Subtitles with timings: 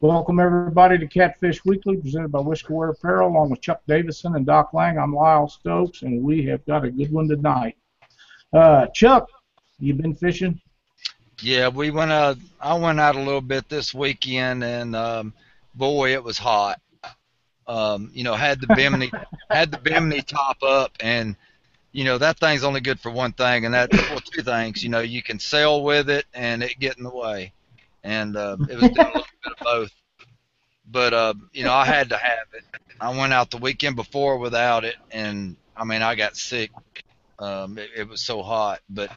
[0.00, 4.74] Welcome everybody to Catfish Weekly, presented by Whiskerware Apparel, along with Chuck Davison and Doc
[4.74, 4.98] Lang.
[4.98, 7.78] I'm Lyle Stokes, and we have got a good one tonight.
[8.52, 9.26] Uh, Chuck,
[9.78, 10.60] you been fishing?
[11.40, 12.36] Yeah, we went out.
[12.60, 15.32] I went out a little bit this weekend, and um,
[15.74, 16.78] boy, it was hot.
[17.66, 19.10] Um, you know, had the Bimini
[19.50, 21.36] had the Bimini top up, and
[21.92, 24.84] you know that thing's only good for one thing, and that's well, two things.
[24.84, 27.54] You know, you can sail with it, and it get in the way,
[28.06, 29.90] and uh, it was doing a little bit of both.
[30.88, 32.64] But uh, you know, I had to have it.
[33.00, 36.70] I went out the weekend before without it, and I mean, I got sick.
[37.38, 39.10] Um, it, it was so hot, but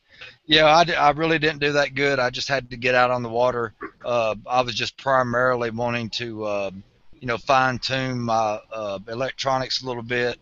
[0.45, 2.19] yeah, I, I really didn't do that good.
[2.19, 3.73] I just had to get out on the water.
[4.03, 6.71] Uh, I was just primarily wanting to, uh,
[7.17, 10.37] you know, fine tune my uh, electronics a little bit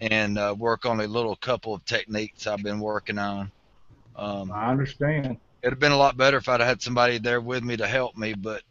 [0.00, 3.52] and uh, work on a little couple of techniques I've been working on.
[4.16, 5.36] Um, I understand.
[5.68, 8.16] It'd have been a lot better if I'd had somebody there with me to help
[8.16, 8.62] me, but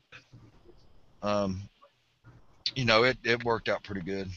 [1.21, 1.61] um,
[2.75, 4.27] you know, it, it worked out pretty good.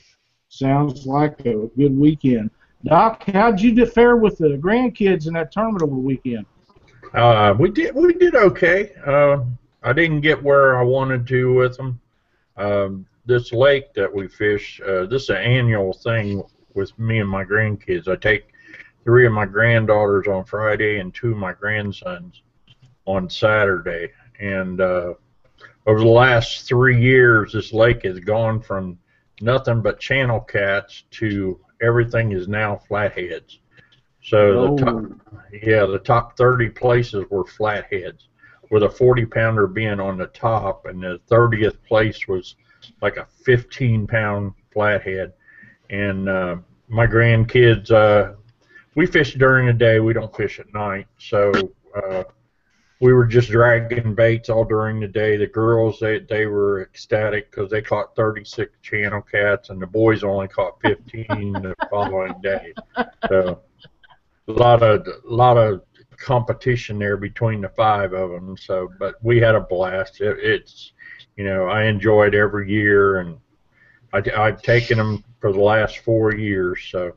[0.51, 2.51] Sounds like a good weekend.
[2.85, 6.45] Doc, how'd you fare with the grandkids in that tournament over the weekend?
[7.15, 8.93] Uh, we did we did okay.
[9.07, 9.39] Uh,
[9.83, 11.99] I didn't get where I wanted to with them.
[12.59, 16.43] Um, this lake that we fish, uh, this is an annual thing
[16.75, 18.07] with me and my grandkids.
[18.07, 18.53] I take
[19.05, 22.43] three of my granddaughters on Friday and two of my grandsons
[23.07, 24.11] on Saturday.
[24.39, 25.15] And uh,
[25.87, 28.99] over the last three years, this lake has gone from
[29.41, 33.59] nothing but channel cats to everything is now flatheads.
[34.23, 38.29] So the top, Oh, yeah, the top 30 places were flatheads,
[38.71, 42.57] with a 40 pounder being on the top, and the 30th place was
[43.03, 45.33] like a 15 pound flathead.
[45.89, 46.57] And uh,
[46.89, 48.35] my grandkids, uh,
[48.95, 51.07] we fish during the day, we don't fish at night.
[51.19, 51.53] So
[51.97, 52.25] uh,
[53.01, 55.39] we were just dragging baits all during the day.
[55.39, 60.23] The girls, they, they were ecstatic because they caught 36 channel cats, and the boys
[60.23, 62.75] only caught 15 the following day.
[63.29, 63.61] So
[64.49, 65.83] a lot of a lot of
[66.19, 68.57] competition there between the five of them.
[68.59, 70.21] So, but we had a blast.
[70.21, 70.93] It, it's
[71.37, 73.39] you know I enjoyed every year, and
[74.13, 76.87] I, I've taken them for the last four years.
[76.91, 77.15] So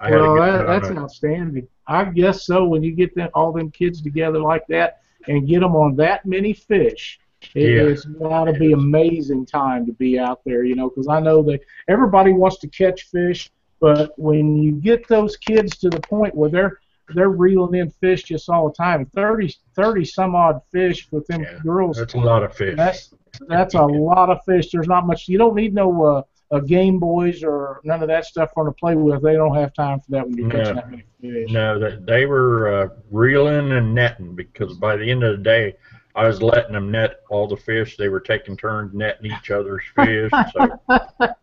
[0.00, 1.68] I well, that, that's outstanding.
[1.86, 2.64] I guess so.
[2.66, 6.24] When you get them, all them kids together like that and get them on that
[6.26, 7.18] many fish,
[7.54, 7.82] it, Yeah.
[7.92, 10.64] it's got to be amazing time to be out there.
[10.64, 13.50] You know, because I know that everybody wants to catch fish,
[13.80, 16.78] but when you get those kids to the point where they're
[17.14, 21.42] they're reeling in fish just all the time, 30, 30 some odd fish with them
[21.42, 21.98] Yeah, girls.
[21.98, 22.76] That's a lot of fish.
[22.76, 23.14] That's
[23.48, 24.70] that's a lot of fish.
[24.70, 25.28] There's not much.
[25.28, 28.72] You don't need no uh, uh, Game Boys or none of that stuff for them
[28.74, 29.22] to play with.
[29.22, 30.80] They don't have time for that when you're catching No.
[30.80, 31.50] that many fish.
[31.50, 35.74] No, they, they were uh, reeling and netting because by the end of the day,
[36.16, 37.96] I was letting them net all the fish.
[37.96, 40.30] They were taking turns netting each other's fish.
[40.52, 40.78] So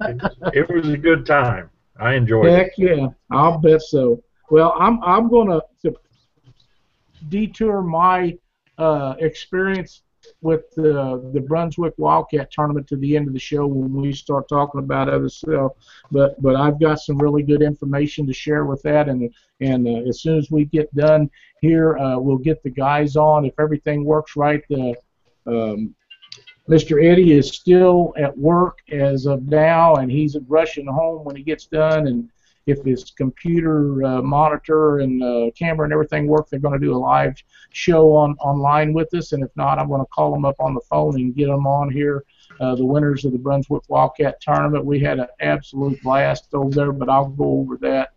[0.02, 0.22] it,
[0.54, 1.70] it was a good time.
[2.00, 2.54] I enjoyed it.
[2.58, 4.24] Heck yeah, I'll bet so.
[4.50, 5.94] Well, I'm I'm gonna to
[7.30, 8.38] detour my
[8.78, 10.04] uh, experience
[10.42, 14.48] with the the Brunswick Wildcat tournament to the end of the show when we start
[14.48, 15.74] talking about other stuff.
[16.12, 20.10] But but I've got some really good information to share with that, and and uh,
[20.10, 21.30] as soon as we get done
[21.62, 23.46] here, uh, we'll get the guys on.
[23.46, 24.96] If everything works right, the
[25.46, 25.96] um,
[26.70, 27.04] Mr.
[27.04, 31.66] Eddie is still at work as of now, and he's rushing home when he gets
[31.66, 32.08] done.
[32.08, 32.30] And
[32.72, 36.96] if his computer uh, monitor and uh, camera and everything work, they're going to do
[36.96, 37.36] a live
[37.72, 39.32] show on online with us.
[39.34, 41.68] And if not, I'm going to call them up on the phone and get them
[41.68, 42.24] on here.
[42.60, 44.86] Uh, the winners of the Brunswick Wildcat tournament.
[44.86, 48.10] We had an absolute blast over there, but I'll go over that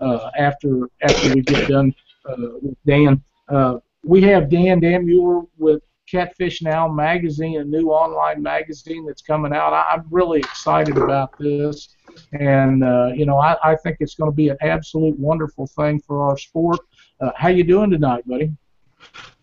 [0.00, 1.94] uh, after after we get done
[2.24, 3.22] uh, with Dan.
[3.48, 9.52] Uh, we have Dan Dannenmueller with Catfish Now magazine, a new online magazine that's coming
[9.52, 9.72] out.
[9.72, 11.96] I, I'm really excited about this,
[12.32, 16.00] and uh, you know I, I think it's going to be an absolute wonderful thing
[16.00, 16.80] for our sport.
[17.20, 18.52] Uh, how you doing tonight, buddy?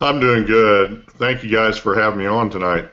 [0.01, 1.09] I'm doing good.
[1.13, 2.89] Thank you guys for having me on tonight.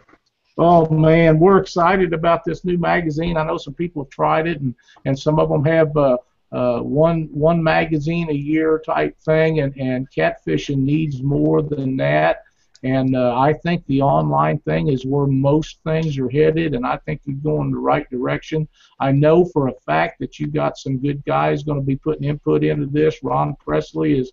[0.58, 3.36] Oh man, we're excited about this new magazine.
[3.36, 4.74] I know some people have tried it, and,
[5.06, 6.18] and some of them have uh,
[6.52, 12.42] uh, one one magazine a year type thing, and, and catfishing needs more than that.
[12.84, 16.96] And uh, I think the online thing is where most things are headed, and I
[16.98, 18.66] think you're going the right direction.
[18.98, 22.24] I know for a fact that you got some good guys going to be putting
[22.24, 23.22] input into this.
[23.22, 24.32] Ron Presley is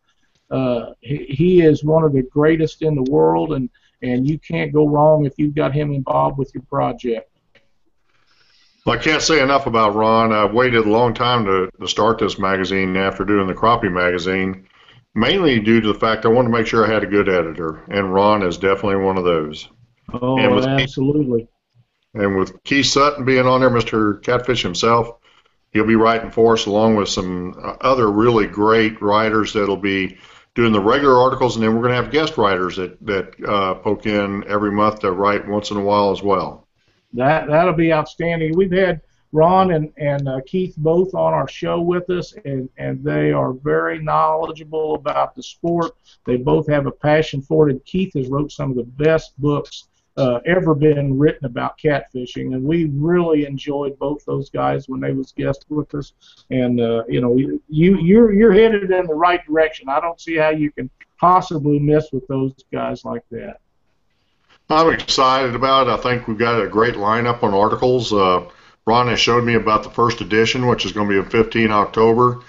[0.49, 3.69] uh, he, is one of the greatest in the world, and
[4.01, 7.29] and you can't go wrong if you've got him involved with your project.
[8.85, 10.31] Well, I can't say enough about Ron.
[10.31, 14.67] I waited a long time to, to start this magazine after doing the Crappie magazine,
[15.15, 17.83] mainly due to the fact I wanted to make sure I had a good editor,
[17.89, 19.67] and Ron is definitely one of those.
[20.13, 21.47] Oh, And with- absolutely.
[22.15, 24.21] And with Keith Sutton being on there, Mr.
[24.23, 25.17] Catfish himself,
[25.71, 30.17] he'll be writing for us along with some uh, other really great writers that'll be
[30.55, 33.75] doing the regular articles, and then we're going to have guest writers that that uh,
[33.75, 36.67] poke in every month to write once in a while as well.
[37.13, 38.55] That that'll be outstanding.
[38.57, 43.03] We've had Ron and and uh, Keith both on our show with us, and and
[43.03, 45.91] they are very knowledgeable about the sport.
[46.25, 47.73] They both have a passion for it.
[47.73, 49.87] And Keith has wrote some of the best books
[50.17, 55.13] uh, ever been written about catfishing, and we really enjoyed both those guys when they
[55.13, 56.13] was guests with us.
[56.49, 59.89] And uh, you know, you you're you're headed in the right direction.
[59.89, 60.89] I don't see how you can
[61.19, 63.59] possibly miss with those guys like that.
[64.71, 65.91] I'm excited about it.
[65.91, 68.13] I think we've got a great lineup on articles.
[68.13, 68.45] Uh,
[68.89, 71.71] Ron has showed me about the first edition, which is going to be in 15
[71.71, 72.39] October,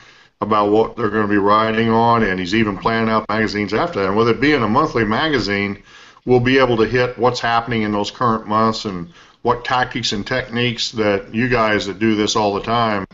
[0.41, 4.01] about what they're going to be writing on, and he's even planning out magazines after
[4.01, 4.09] that.
[4.09, 5.83] And with it being a monthly magazine,
[6.25, 10.27] we'll be able to hit what's happening in those current months and what tactics and
[10.27, 13.07] techniques that you guys that do this all the time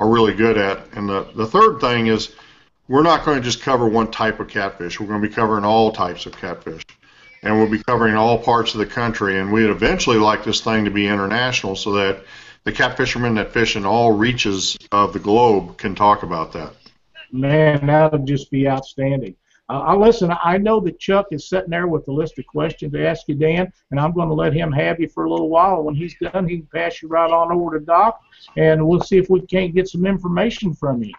[0.00, 0.84] are really good at.
[0.94, 2.34] And the, the third thing is
[2.88, 4.98] we're not going to just cover one type of catfish.
[4.98, 6.82] We're going to be covering all types of catfish
[7.44, 9.38] and we'll be covering all parts of the country.
[9.38, 12.24] And we'd eventually like this thing to be international so that
[12.64, 16.72] the catfishermen that fish in all reaches of the globe can talk about that.
[17.30, 19.36] Man, that would just be outstanding.
[19.68, 20.30] Uh, I listen.
[20.44, 23.34] I know that Chuck is sitting there with a list of questions to ask you,
[23.34, 25.82] Dan, and I'm going to let him have you for a little while.
[25.82, 28.20] When he's done, he can pass you right on over to Doc,
[28.56, 31.14] and we'll see if we can't get some information from you.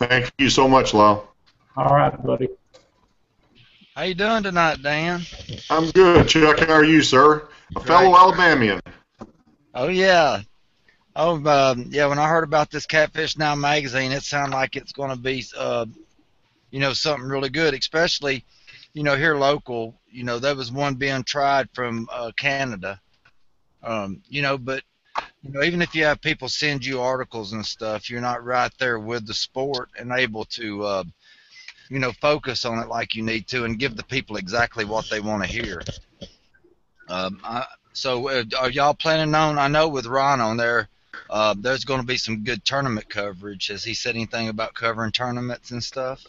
[0.00, 1.32] Thank you so much, Lyle.
[1.76, 2.48] All right, buddy.
[3.94, 5.22] How you doing tonight, Dan?
[5.70, 6.28] I'm good.
[6.28, 7.48] Chuck, how are you, sir?
[7.76, 8.20] A fellow Great.
[8.20, 8.80] Alabamian.
[9.76, 10.40] Oh yeah.
[11.14, 12.06] Oh um, yeah.
[12.06, 15.44] When I heard about this Catfish Now magazine, it sounded like it's going to be,
[15.56, 15.84] uh,
[16.70, 17.74] you know, something really good.
[17.74, 18.42] Especially,
[18.94, 20.00] you know, here local.
[20.10, 22.98] You know, there was one being tried from uh, Canada.
[23.82, 24.82] Um, you know, but
[25.42, 28.72] you know, even if you have people send you articles and stuff, you're not right
[28.78, 31.04] there with the sport and able to, uh,
[31.90, 35.08] you know, focus on it like you need to and give the people exactly what
[35.10, 35.82] they want to hear.
[37.08, 39.58] Um, I, so uh, are y'all planning on?
[39.58, 40.88] I know with Ron on there,
[41.30, 43.68] uh, there's going to be some good tournament coverage.
[43.68, 46.24] Has he said anything about covering tournaments and stuff?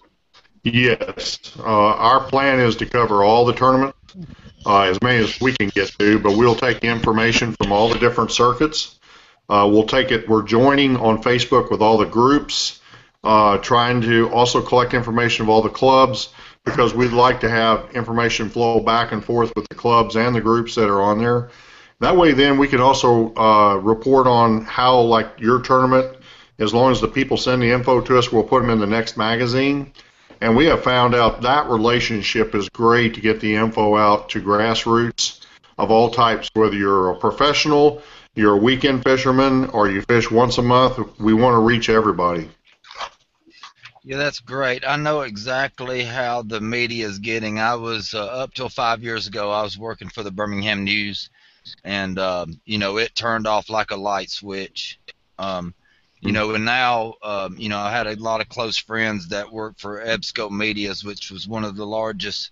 [0.63, 1.51] Yes.
[1.59, 3.97] Uh, our plan is to cover all the tournaments,
[4.65, 7.99] uh, as many as we can get to, but we'll take information from all the
[7.99, 8.99] different circuits.
[9.49, 12.81] Uh, we'll take it, we're joining on Facebook with all the groups,
[13.23, 16.29] uh, trying to also collect information of all the clubs
[16.67, 20.41] because we'd like to have information flow back and forth with the clubs and the
[20.41, 21.49] groups that are on there.
[21.99, 26.17] That way, then we can also uh, report on how, like your tournament,
[26.59, 28.85] as long as the people send the info to us, we'll put them in the
[28.85, 29.93] next magazine.
[30.41, 34.41] And we have found out that relationship is great to get the info out to
[34.41, 35.39] grassroots
[35.77, 38.01] of all types, whether you're a professional,
[38.35, 40.99] you're a weekend fisherman, or you fish once a month.
[41.19, 42.49] We want to reach everybody.
[44.07, 44.86] Yeah, that's great.
[44.88, 47.59] I know exactly how the media is getting.
[47.59, 49.51] I was uh, up till five years ago.
[49.51, 51.30] I was working for the Birmingham News,
[51.83, 54.98] and um, you know it turned off like a light switch.
[55.38, 55.75] Um,
[56.21, 59.51] you know, and now um, you know I had a lot of close friends that
[59.51, 62.51] worked for Ebsco Medias, which was one of the largest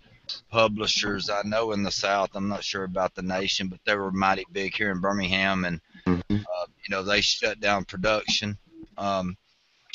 [0.52, 2.32] publishers I know in the South.
[2.36, 5.80] I'm not sure about the nation, but they were mighty big here in Birmingham, and
[6.06, 6.42] Mhm.
[6.42, 8.58] uh, you know they shut down production.
[8.98, 9.38] Um,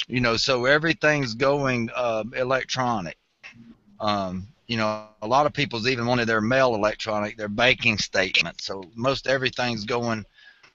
[0.09, 3.17] you know, so everything's going um, electronic.
[4.01, 8.61] Um, you know, a lot of people's even wanted their mail electronic, their banking statement.
[8.61, 10.25] So most everything's going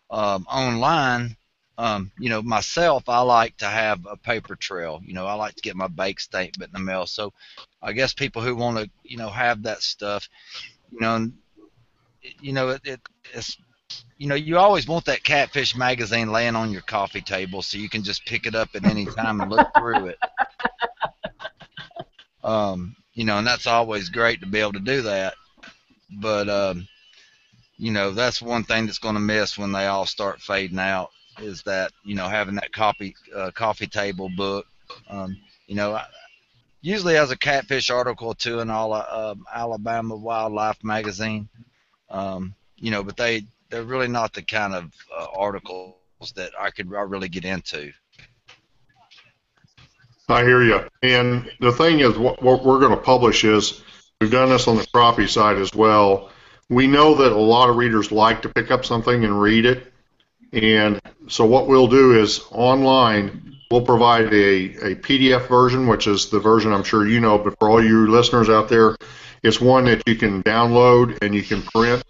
[0.10, 1.36] um, online.
[1.78, 5.02] Um, you know, myself, I like to have a paper trail.
[5.06, 7.06] You know, I like to get my bank statement in the mail.
[7.06, 7.34] So
[7.82, 10.30] I guess people who want to, you know, have that stuff,
[10.92, 11.32] you know,
[12.42, 13.00] you know, it, it
[13.34, 13.58] it's
[14.18, 17.90] you know, you always want that catfish magazine laying on your coffee table so you
[17.90, 20.20] can just pick it up at any time and look through it.
[22.44, 25.34] Um, you know, and that's always great to be able to do that.
[26.22, 26.88] But um,
[27.78, 31.10] you know, that's one thing that's going to miss when they all start fading out
[31.42, 34.68] is that you know having that coffee uh, coffee table book.
[35.10, 35.36] Um,
[35.66, 36.06] you know, I,
[36.82, 41.50] usually has a catfish article or two in all uh, Alabama Wildlife magazine.
[42.12, 43.44] Um, you know, but they
[43.76, 45.96] they're really not the kind of uh, articles
[46.38, 47.92] that I could I really get into.
[50.30, 50.88] I hear you.
[51.04, 53.84] And the thing is, what, what we're going to publish is
[54.22, 56.32] we've done this on the crappie side as well.
[56.70, 59.92] We know that a lot of readers like to pick up something and read it.
[60.54, 66.30] And so what we'll do is online, we'll provide a, a PDF version, which is
[66.30, 68.96] the version I'm sure you know, but for all you listeners out there,
[69.44, 72.02] It's one that you can download and you can print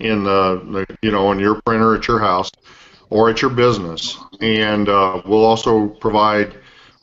[0.00, 2.50] in the, you know in your printer at your house
[3.10, 6.56] or at your business, and uh, we'll also provide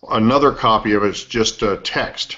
[0.09, 1.09] another copy of it.
[1.09, 2.37] It's just text,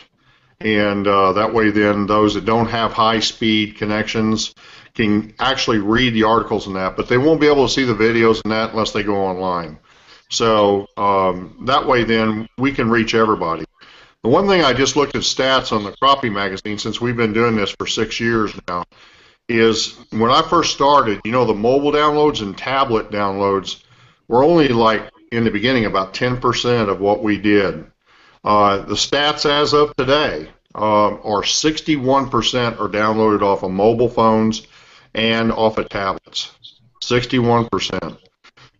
[0.59, 4.53] and uh, that way then those that don't have high speed connections
[4.95, 7.93] can actually read the articles and that, but they won't be able to see the
[7.93, 9.79] videos and that unless they go online.
[10.29, 13.65] So um, that way then we can reach everybody.
[14.23, 17.33] The one thing I just looked at stats on the Crappie magazine since we've been
[17.33, 18.83] doing this for six years now
[19.49, 23.83] is when I first started, you know, the mobile downloads and tablet downloads
[24.27, 27.85] were only like in the beginning about 10% of what we did.
[28.43, 34.65] Uh, the stats as of today um, are 61% are downloaded off of mobile phones
[35.13, 36.51] and off of tablets.
[37.01, 38.17] 61%.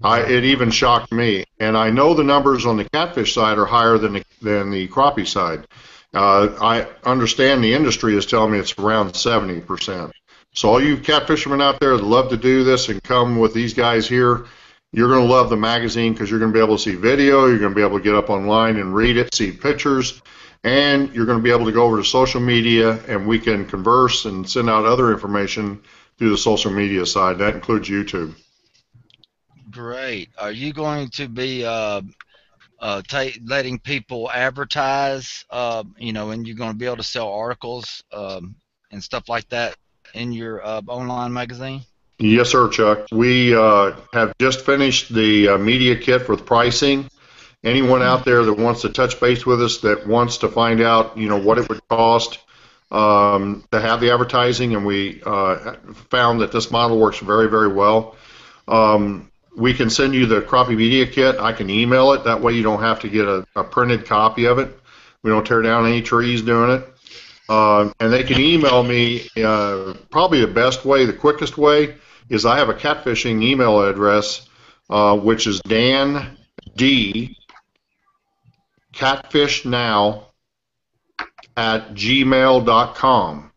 [0.02, 3.66] I, it even shocked me, and I know the numbers on the catfish side are
[3.66, 5.68] higher than the, than the crappie side.
[6.14, 10.12] Uh, I understand the industry is telling me it's around 70%.
[10.54, 13.74] So all you catfishermen out there that love to do this and come with these
[13.74, 14.46] guys here,
[14.92, 17.46] you're going to love the magazine because you're going to be able to see video,
[17.46, 20.22] you're going to be able to get up online and read it, see pictures,
[20.64, 23.66] and you're going to be able to go over to social media and we can
[23.66, 25.82] converse and send out other information
[26.18, 27.38] through the social media side.
[27.38, 28.34] That includes YouTube.
[29.70, 30.30] Great.
[30.38, 32.02] Are you going to be uh,
[32.80, 33.04] uh,
[33.46, 38.04] letting people advertise, uh, you know, and you're going to be able to sell articles
[38.12, 38.56] um,
[38.92, 39.76] and stuff like that
[40.14, 41.82] in your uh, online magazine?
[42.20, 43.08] Yes, sir, Chuck.
[43.12, 47.10] We uh, have just finished the uh, media kit with pricing.
[47.64, 51.18] Anyone out there that wants to touch base with us that wants to find out,
[51.18, 52.40] you know, what it would cost
[52.92, 55.76] um, to have the advertising, and we uh,
[56.10, 58.16] found that this model works very, very well.
[58.68, 61.38] Um, we can send you the crappie media kit.
[61.40, 62.24] I can email it.
[62.24, 64.78] That way you don't have to get a, a printed copy of it.
[65.24, 66.88] We don't tear down any trees doing it.
[67.50, 69.28] Uh, and they can email me.
[69.36, 71.96] Uh, probably the best way, the quickest way,
[72.30, 74.48] is I have a catfishing email address,
[74.90, 76.38] uh, which is Dan
[76.76, 77.36] D.
[78.94, 80.26] Catfishnow
[81.58, 83.52] at gmail.com.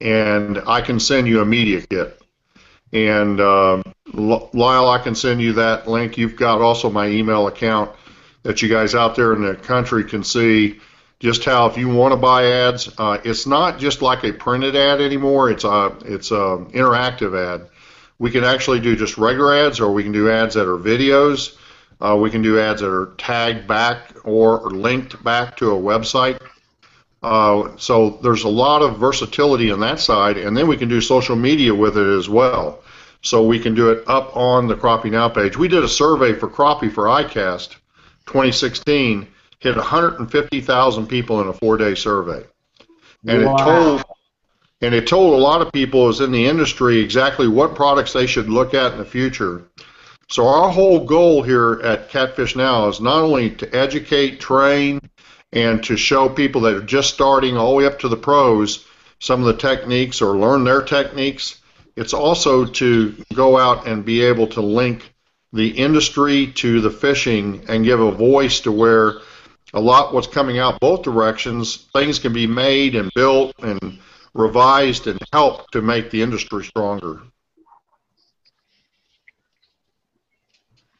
[0.00, 2.20] And I can send you a media kit.
[2.92, 3.82] And uh,
[4.12, 6.18] Lyle, I can send you that link.
[6.18, 7.90] You've got also my email account
[8.42, 10.78] that you guys out there in the country can see
[11.24, 14.76] just how if you want to buy ads, uh, it's not just like a printed
[14.76, 15.50] ad anymore.
[15.50, 17.70] It's a it's a interactive ad.
[18.18, 21.56] We can actually do just regular ads, or we can do ads that are videos.
[21.98, 26.38] Uh, we can do ads that are tagged back or linked back to a website.
[27.22, 31.00] Uh, so there's a lot of versatility on that side, and then we can do
[31.00, 32.82] social media with it as well.
[33.22, 35.56] So we can do it up on the Crappie Now page.
[35.56, 37.76] We did a survey for Crappie for ICAST
[38.26, 39.28] 2016,
[39.64, 42.44] hit 150,000 people in a four-day survey,
[43.26, 43.54] and wow.
[43.54, 44.04] it told
[44.82, 48.26] and it told a lot of people is in the industry exactly what products they
[48.26, 49.64] should look at in the future.
[50.28, 55.00] So our whole goal here at Catfish Now is not only to educate, train,
[55.54, 58.84] and to show people that are just starting all the way up to the pros
[59.20, 61.62] some of the techniques or learn their techniques.
[61.96, 65.14] It's also to go out and be able to link
[65.54, 69.20] the industry to the fishing and give a voice to where
[69.74, 73.98] a lot what's coming out both directions, things can be made and built and
[74.32, 77.22] revised and help to make the industry stronger.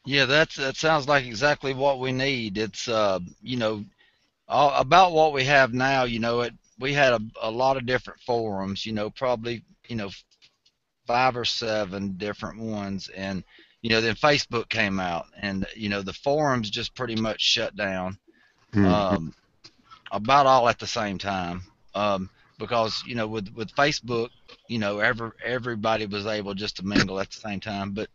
[0.05, 2.57] Yeah, that's that sounds like exactly what we need.
[2.57, 3.83] It's uh, you know,
[4.47, 6.03] all, about what we have now.
[6.03, 8.85] You know, it we had a, a lot of different forums.
[8.85, 10.11] You know, probably you know
[11.07, 13.43] five or seven different ones, and
[13.81, 17.75] you know then Facebook came out, and you know the forums just pretty much shut
[17.75, 18.19] down.
[18.75, 18.85] Mm-hmm.
[18.85, 19.33] Um,
[20.11, 21.63] about all at the same time.
[21.93, 24.29] Um, because you know with with Facebook,
[24.67, 27.91] you know every everybody was able just to mingle at the same time.
[27.91, 28.09] But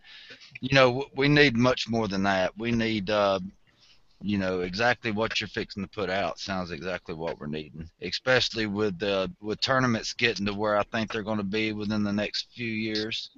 [0.61, 2.57] you know we need much more than that.
[2.57, 3.41] We need uh,
[4.23, 8.67] you know exactly what you're fixing to put out sounds exactly what we're needing, especially
[8.67, 12.13] with uh, with tournaments getting to where I think they're going to be within the
[12.13, 13.31] next few years.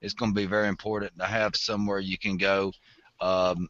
[0.00, 2.72] It's going to be very important to have somewhere you can go
[3.20, 3.68] um,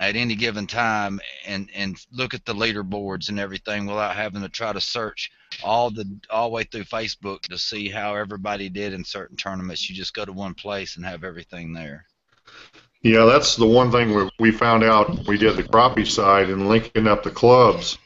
[0.00, 4.48] at any given time and and look at the leaderboards and everything without having to
[4.48, 5.30] try to search
[5.62, 9.88] all the all the way through Facebook to see how everybody did in certain tournaments.
[9.88, 12.06] You just go to one place and have everything there.
[13.02, 15.26] Yeah, that's the one thing we, we found out.
[15.26, 17.98] We did the crappie side and linking up the clubs.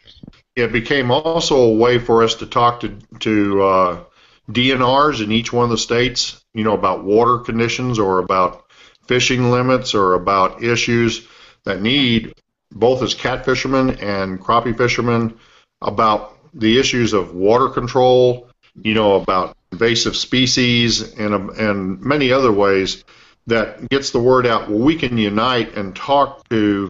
[0.57, 4.05] It became also a way for us to talk to to uh,
[4.51, 6.45] DNRs in each one of the states.
[6.53, 8.65] You know about water conditions or about
[9.07, 11.27] fishing limits or about issues
[11.69, 12.33] that need
[12.73, 15.39] both as catfishermen and crappie fishermen
[15.83, 18.49] about the issues of water control,
[18.83, 23.05] you know, about invasive species, and and many other ways
[23.47, 24.71] that gets the word out.
[24.71, 26.89] Well, we can unite and talk to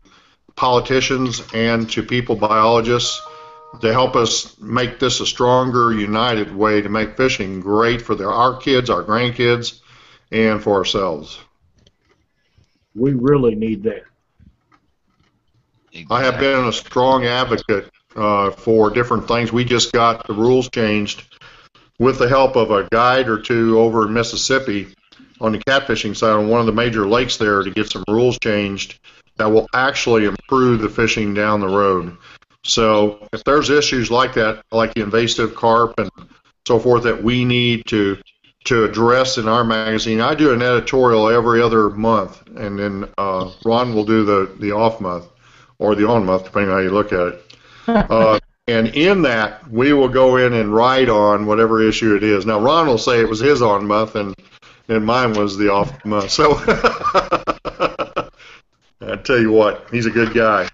[0.55, 3.21] politicians and to people biologists
[3.81, 8.25] to help us make this a stronger, united way to make fishing great for the,
[8.25, 9.81] our kids, our grandkids,
[10.31, 11.39] and for ourselves.
[12.95, 14.08] We really need that.
[15.99, 16.17] Exactly.
[16.17, 19.53] I have been a strong advocate uh, for different things.
[19.53, 21.25] We just got the rules changed
[21.99, 24.89] with the help of a guide or two over in Mississippi
[25.41, 28.39] on the catfishing side on one of the major lakes there to get some rules
[28.39, 28.99] changed
[29.37, 32.17] that will actually improve the fishing down the road.
[32.65, 36.11] So if there's issues like that, like the invasive carp and
[36.67, 38.19] so forth, that we need to
[38.65, 43.51] to address in our magazine, I do an editorial every other month, and then uh,
[43.65, 45.29] Ron will do the the off month
[45.79, 47.45] or the on month, depending on how you look at it.
[47.87, 52.47] Uh, and in that, we will go in and write on whatever issue it is.
[52.47, 54.35] Now, Ron will say it was his on month, and
[54.89, 56.31] and mine was the off month.
[56.31, 56.55] So
[59.01, 60.69] I tell you what, he's a good guy.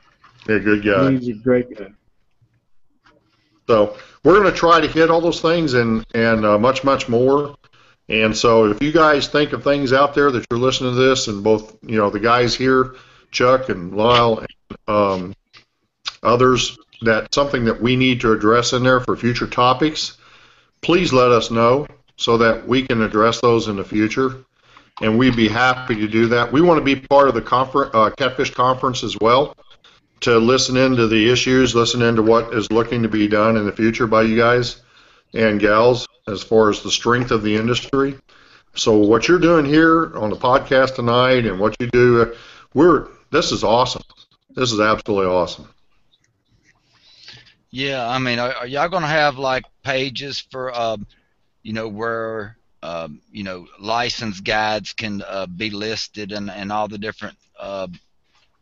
[0.46, 1.12] He's a good guy.
[1.12, 1.88] He's a great guy.
[3.66, 7.08] So we're going to try to hit all those things and and uh, much much
[7.08, 7.56] more.
[8.08, 11.28] And so if you guys think of things out there that you're listening to this,
[11.28, 12.96] and both you know the guys here,
[13.30, 14.48] Chuck and Lyle, and
[14.88, 15.34] um,
[16.22, 20.16] others, that something that we need to address in there for future topics,
[20.80, 24.44] please let us know so that we can address those in the future.
[25.00, 26.52] And we'd be happy to do that.
[26.52, 29.56] We want to be part of the confer- uh, Catfish Conference as well
[30.20, 33.72] to listen into the issues, listen into what is looking to be done in the
[33.72, 34.82] future by you guys
[35.34, 38.16] and gals as far as the strength of the industry.
[38.74, 42.34] So what you're doing here on the podcast tonight and what you do, uh,
[42.72, 44.02] we're this is awesome.
[44.54, 45.68] This is absolutely awesome.
[47.70, 51.06] Yeah, I mean, are, are y'all gonna have like pages for, um,
[51.62, 56.86] you know, where um, you know licensed guides can uh, be listed and and all
[56.86, 57.88] the different uh,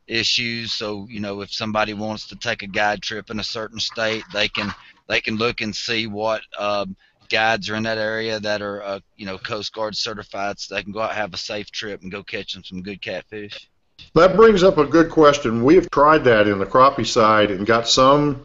[0.07, 0.73] issues.
[0.73, 4.25] So you know, if somebody wants to take a guide trip in a certain state,
[4.33, 4.73] they can
[5.09, 6.97] they can look and see what um,
[7.29, 10.83] guides are in that area that are uh, you know Coast Guard certified, so they
[10.83, 13.69] can go out and have a safe trip and go catch them some good catfish.
[14.15, 15.65] That brings up a good question.
[15.65, 18.45] We have tried that in the crappie side and got some,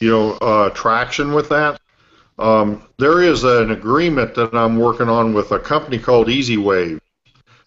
[0.00, 1.80] you know, uh, traction with that.
[2.38, 7.00] Um, there is an agreement that I'm working on with a company called Easy Wave.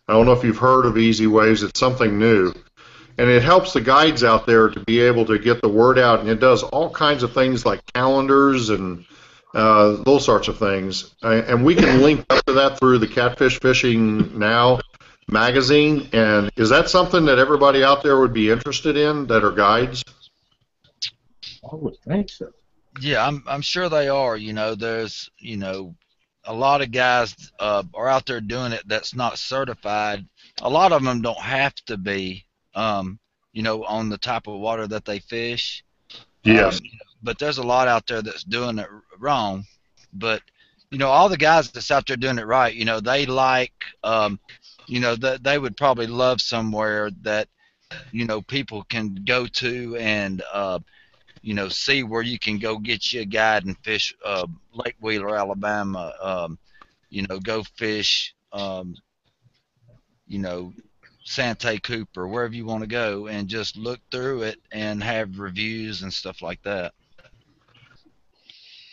[0.08, 1.62] I don't know if you've heard of Easy Waves.
[1.62, 2.54] It's something new,
[3.18, 6.22] and it helps the guides out there to be able to get the word out.
[6.22, 9.06] And it does all kinds of things like calendars and
[9.54, 11.14] uh, those sorts of things.
[11.22, 14.80] And we can link up to that through the Catfish Fishing Now
[15.28, 16.10] magazine.
[16.14, 20.04] And is that something that everybody out there would be interested in that are guides?
[21.64, 22.52] I would think so.
[23.00, 24.36] Yeah, I'm I'm sure they are.
[24.36, 25.96] You know, there's you know
[26.46, 30.26] a lot of guys uh, are out there doing it that's not certified.
[30.62, 33.20] A lot of them don't have to be, um,
[33.54, 35.84] you know, on the type of water that they fish.
[36.44, 36.78] Yes.
[36.78, 36.82] Um,
[37.24, 38.88] but there's a lot out there that's doing it
[39.20, 39.66] wrong.
[40.14, 40.42] But
[40.90, 43.72] you know, all the guys that's out there doing it right, you know, they like,
[44.04, 44.40] um,
[44.88, 47.48] you know, that they would probably love somewhere that,
[48.12, 50.80] you know, people can go to and, uh,
[51.42, 54.96] you know, see where you can go get you a guide and fish uh, Lake
[55.02, 56.14] Wheeler, Alabama.
[56.22, 56.58] Um,
[57.10, 58.96] you know, go fish, um,
[60.28, 60.74] you know,
[61.24, 66.02] Santee Cooper, wherever you want to go, and just look through it and have reviews
[66.02, 66.94] and stuff like that.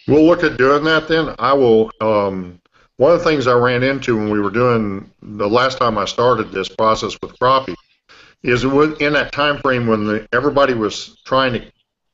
[0.06, 1.34] We'll look at doing that then.
[1.38, 1.90] I will.
[2.00, 2.60] Um,
[2.98, 6.04] one of the things I ran into when we were doing the last time I
[6.04, 7.76] started this process with crappie
[8.42, 11.64] is in that time frame when the, everybody was trying to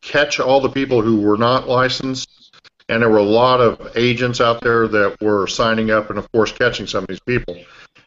[0.02, 2.54] catch all the people who were not licensed,
[2.88, 6.30] and there were a lot of agents out there that were signing up and, of
[6.32, 7.58] course, catching some of these people.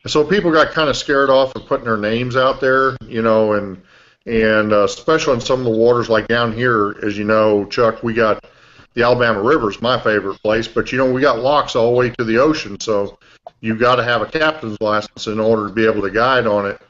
[0.03, 3.23] And so people got kind of scared off of putting their names out there, you
[3.23, 3.81] know, and
[4.27, 8.03] and uh, especially in some of the waters like down here, as you know, Chuck,
[8.03, 8.43] we got
[8.97, 11.95] the Alabama River is my favorite place, but you know we got locks all the
[11.95, 13.19] way to the ocean, so
[13.61, 16.65] you've got to have a captain's license in order to be able to guide on
[16.65, 16.81] it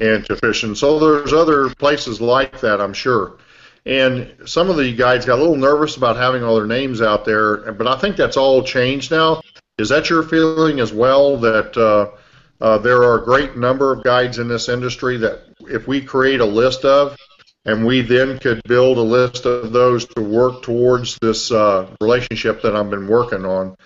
[0.00, 0.62] and to fish.
[0.62, 3.36] And so there's other places like that, I'm sure.
[3.84, 7.26] And some of the guides got a little nervous about having all their names out
[7.26, 9.42] there, but I think that's all changed now.
[9.76, 11.36] Is that your feeling as well?
[11.36, 12.16] That uh,
[12.64, 16.40] uh, there are a great number of guides in this industry that if we create
[16.40, 17.18] a list of,
[17.64, 22.62] and we then could build a list of those to work towards this uh, relationship
[22.62, 23.76] that I've been working on.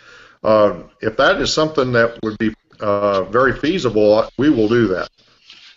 [0.43, 5.09] Uh, if that is something that would be uh, very feasible, we will do that.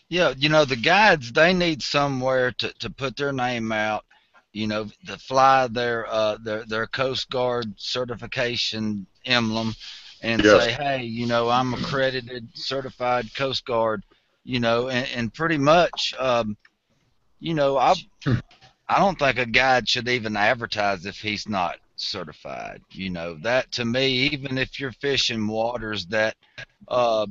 [0.10, 4.06] Yeah, you know the guides they need somewhere to, to put their name out,
[4.54, 9.76] you know, to fly their uh, their their Coast Guard certification emblem
[10.22, 10.64] and Yes.
[10.64, 14.04] say, hey, you know, I'm accredited, certified Coast Guard,
[14.46, 16.58] you know, and, and pretty much, um,
[17.40, 17.94] you know, I
[18.90, 22.82] I don't think a guide should even advertise if he's not certified.
[22.92, 26.36] You know, that to me, even if you're fishing waters that
[26.88, 27.28] uh,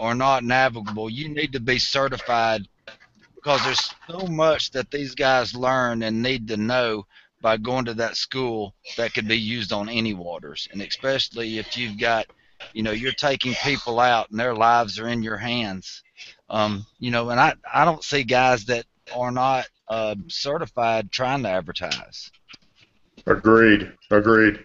[0.00, 2.68] are not navigable, you need to be certified
[3.34, 7.06] because there's so much that these guys learn and need to know
[7.40, 11.76] by going to that school that could be used on any waters, and especially if
[11.76, 12.26] you've got,
[12.72, 16.02] you know, you're taking people out and their lives are in your hands.
[16.50, 21.42] Um, you know, and I I don't see guys that are not uh, certified trying
[21.42, 22.30] to advertise.
[23.26, 23.92] Agreed.
[24.10, 24.64] Agreed.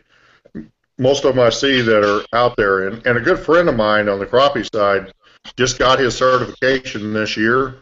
[0.97, 3.75] Most of them I see that are out there, and, and a good friend of
[3.75, 5.11] mine on the crappie side
[5.57, 7.75] just got his certification this year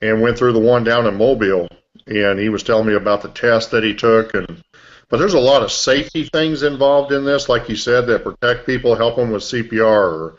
[0.00, 1.68] and went through the one down in Mobile.
[2.06, 4.62] And he was telling me about the test that he took, and
[5.08, 8.66] but there's a lot of safety things involved in this, like you said, that protect
[8.66, 10.36] people, help them with CPR, or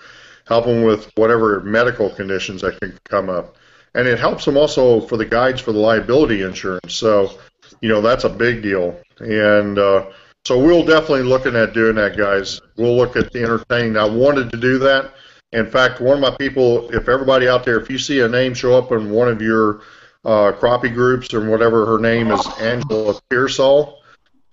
[0.48, 3.56] help them with whatever medical conditions that can come up,
[3.96, 6.94] and it helps them also for the guides for the liability insurance.
[6.94, 7.40] So,
[7.82, 10.06] you know, that's a big deal, and uh,
[10.46, 12.62] so we'll definitely looking at doing that, guys.
[12.78, 13.98] We'll look at the entertaining.
[13.98, 15.12] I wanted to do that.
[15.54, 18.54] In fact, one of my people, if everybody out there, if you see a name
[18.54, 19.82] show up in one of your
[20.24, 24.02] uh, crappie groups or whatever, her name is Angela Pearsall.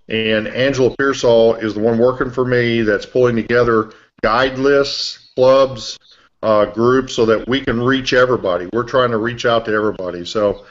[0.08, 5.98] And Angela Pearsall is the one working for me that's pulling together guide lists, clubs,
[6.42, 8.68] uh, groups so that we can reach everybody.
[8.72, 10.24] We're trying to reach out to everybody.
[10.24, 10.64] So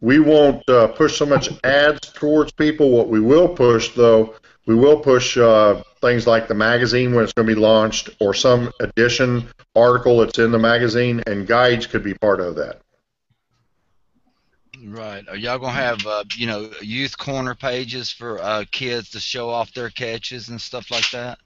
[0.00, 2.90] we won't uh, push so much ads towards people.
[2.90, 4.34] What we will push, though,
[4.66, 8.34] we will push uh, things like the magazine when it's going to be launched or
[8.34, 12.80] some edition article that's in the magazine, and guides could be part of that.
[14.86, 15.26] Right.
[15.28, 19.48] Are y'all gonna have uh, you know youth corner pages for uh, kids to show
[19.48, 21.38] off their catches and stuff like that?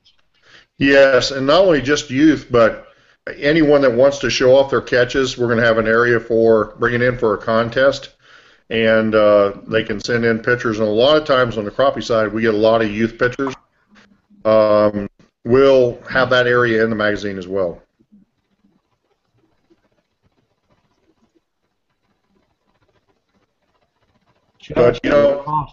[0.78, 2.87] Yes, and not only just youth, but
[3.36, 6.74] anyone that wants to show off their catches, we're going to have an area for
[6.78, 8.14] bringing in for a contest,
[8.70, 10.78] and uh, they can send in pictures.
[10.78, 13.18] And a lot of times on the crappie side, we get a lot of youth
[13.18, 13.54] pictures.
[14.44, 15.08] Um,
[15.44, 17.82] we'll have that area in the magazine as well.
[24.74, 25.66] But, you know-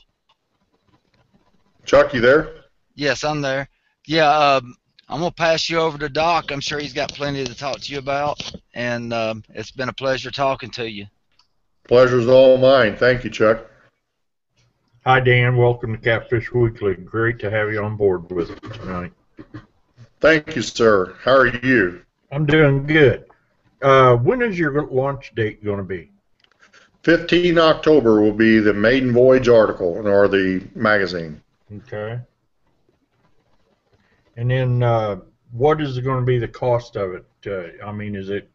[1.85, 2.63] Chuck, you there?
[2.95, 3.69] Yes, I'm there.
[4.07, 4.75] Yeah, um,
[5.07, 6.51] I'm gonna pass you over to Doc.
[6.51, 8.41] I'm sure he's got plenty to talk to you about,
[8.73, 11.05] and um, it's been a pleasure talking to you.
[11.87, 12.95] Pleasure's all mine.
[12.97, 13.65] Thank you, Chuck.
[15.05, 15.55] Hi, Dan.
[15.55, 16.95] Welcome to Catfish Weekly.
[16.95, 19.11] Great to have you on board with us tonight.
[20.19, 21.15] Thank you, sir.
[21.23, 22.01] How are you?
[22.31, 23.25] I'm doing good.
[23.83, 26.09] Uh, when is your launch date going to be?
[27.03, 31.39] 15 October will be the maiden voyage article or the magazine.
[31.71, 32.19] Okay.
[34.37, 35.17] And then, uh,
[35.51, 37.25] what is going to be the cost of it?
[37.47, 38.49] Uh, I mean, is it,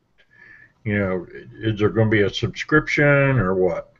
[0.84, 3.92] you know, is there going to be a subscription or what?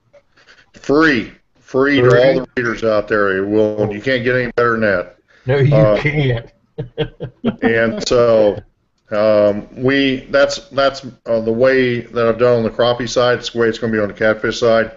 [0.75, 2.03] Free, free, Free?
[2.03, 3.37] to all the readers out there.
[3.39, 5.17] It will you can't get any better than that.
[5.47, 6.53] No, you Uh, can't.
[7.63, 8.59] And so
[9.11, 13.39] um, we that's that's uh, the way that I've done on the crappie side.
[13.39, 14.93] It's the way it's going to be on the catfish side.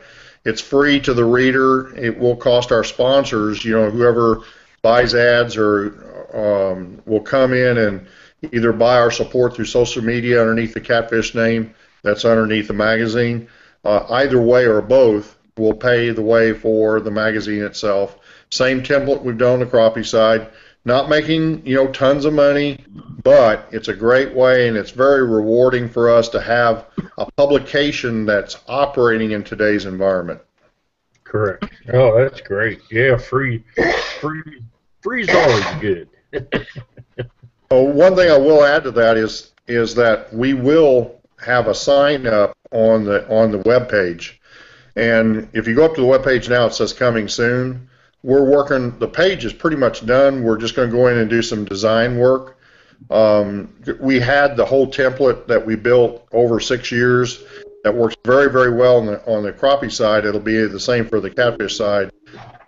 [0.45, 1.95] It's free to the reader.
[1.97, 4.41] It will cost our sponsors, you know, whoever
[4.83, 8.05] buys ads or um, will come in and
[8.51, 13.47] either buy our support through social media underneath the catfish name that's underneath the magazine.
[13.83, 18.19] Uh, either way or both will pay the way for the magazine itself.
[18.51, 20.49] Same template we've done on the crappie side.
[20.85, 22.83] Not making you know tons of money,
[23.23, 28.25] but it's a great way and it's very rewarding for us to have a publication
[28.25, 30.41] that's operating in today's environment.
[31.23, 31.65] Correct.
[31.93, 32.81] Oh, that's great.
[32.91, 33.63] Yeah, free,
[34.19, 34.61] free,
[35.03, 36.09] free's always good.
[37.73, 41.73] Oh, one thing I will add to that is is that we will have a
[41.73, 44.39] sign up on the on the web page,
[44.95, 47.89] and if you go up to the web page now, it says coming soon.
[48.21, 48.99] We're working.
[48.99, 50.43] The page is pretty much done.
[50.43, 52.59] We're just going to go in and do some design work.
[53.09, 57.43] Um, we had the whole template that we built over six years
[57.83, 60.25] that works very very well on the on the crappie side.
[60.25, 62.11] It'll be the same for the catfish side.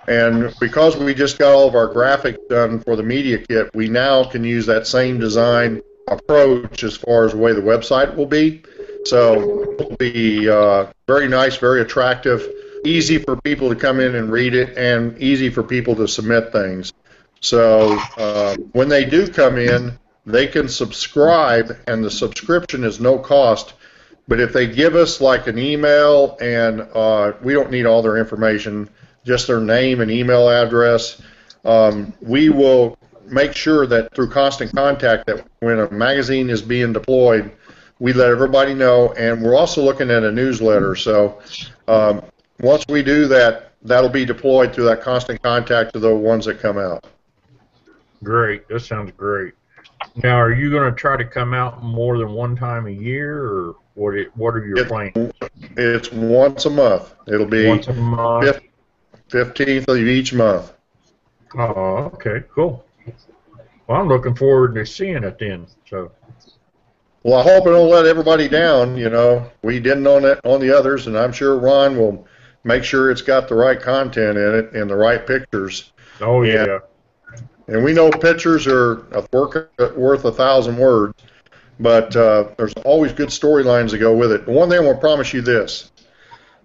[0.07, 3.87] And because we just got all of our graphics done for the media kit, we
[3.87, 8.27] now can use that same design approach as far as the way the website will
[8.27, 8.63] be.
[9.05, 12.47] So it'll be uh, very nice, very attractive,
[12.83, 16.51] easy for people to come in and read it, and easy for people to submit
[16.51, 16.93] things.
[17.41, 23.19] So uh, when they do come in, they can subscribe, and the subscription is no
[23.19, 23.73] cost.
[24.27, 28.17] But if they give us like an email, and uh, we don't need all their
[28.17, 28.89] information,
[29.25, 31.21] just their name and email address.
[31.65, 36.93] Um, we will make sure that through constant contact that when a magazine is being
[36.93, 37.51] deployed,
[37.99, 39.13] we let everybody know.
[39.13, 40.95] And we're also looking at a newsletter.
[40.95, 41.41] So
[41.87, 42.21] um,
[42.59, 46.59] once we do that, that'll be deployed through that constant contact to the ones that
[46.59, 47.05] come out.
[48.23, 48.67] Great.
[48.67, 49.53] That sounds great.
[50.23, 53.43] Now, are you going to try to come out more than one time a year,
[53.43, 54.15] or what?
[54.15, 55.33] It, what are your It- plans?
[55.77, 57.13] It's once a month.
[57.27, 58.59] It'll be Once a month.
[59.43, 60.73] Fif- 15th of each month.
[61.57, 62.85] Oh, okay, cool.
[63.87, 65.67] Well, I'm looking forward to seeing it then.
[65.89, 66.11] So,
[67.23, 68.97] Well, I hope it don't let everybody down.
[68.97, 72.27] You know, we didn't on it on the others, and I'm sure Ron will
[72.63, 75.91] make sure it's got the right content in it and the right pictures.
[76.21, 76.65] oh Yeah.
[76.65, 76.79] yeah,
[77.67, 81.13] And we know pictures are a work, worth a thousand words,
[81.79, 84.45] but uh, there's always good storylines that go with it.
[84.45, 85.91] But one thing I will promise you this: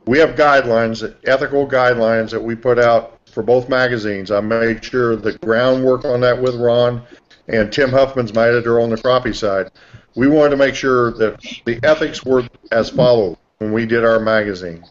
[0.07, 4.31] we have guidelines, ethical guidelines that we put out for both magazines.
[4.31, 7.03] I made sure the groundwork on that with Ron
[7.49, 9.71] and Tim Huffman's my editor on the crappie side.
[10.17, 14.19] We wanted to make sure that the ethics were as follows when we did our
[14.19, 14.85] magazine.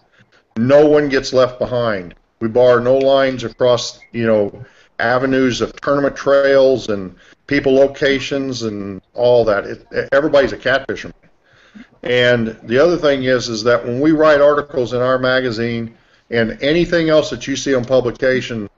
[0.57, 2.15] No one gets left behind.
[2.39, 4.65] We bar no lines across, you know,
[4.99, 7.15] avenues of tournament trails and
[7.47, 9.65] people locations and all that.
[9.65, 11.13] It, everybody's a catfisherman.
[12.03, 15.95] And the other thing is, is that when we write articles in our magazine
[16.29, 18.69] and anything else that you see on publications,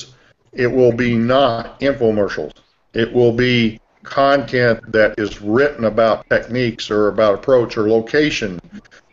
[0.54, 2.54] it will be not infomercials.
[2.94, 8.60] It will be content that is written about techniques or about approach or location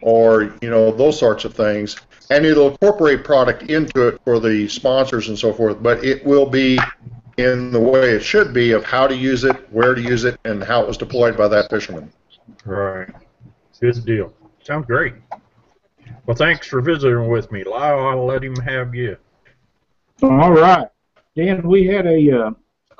[0.00, 1.96] or you know those sorts of things
[2.30, 6.46] and it'll incorporate product into it for the sponsors and so forth but it will
[6.46, 6.78] be
[7.36, 10.40] in the way it should be of how to use it where to use it
[10.44, 12.10] and how it was deployed by that fisherman
[12.64, 13.10] right.
[13.80, 14.32] Good deal.
[14.62, 15.14] Sounds great.
[16.26, 18.00] Well, thanks for visiting with me, Lyle.
[18.00, 19.16] I'll let him have you.
[20.22, 20.88] All right,
[21.36, 21.66] Dan.
[21.66, 22.50] We had a uh,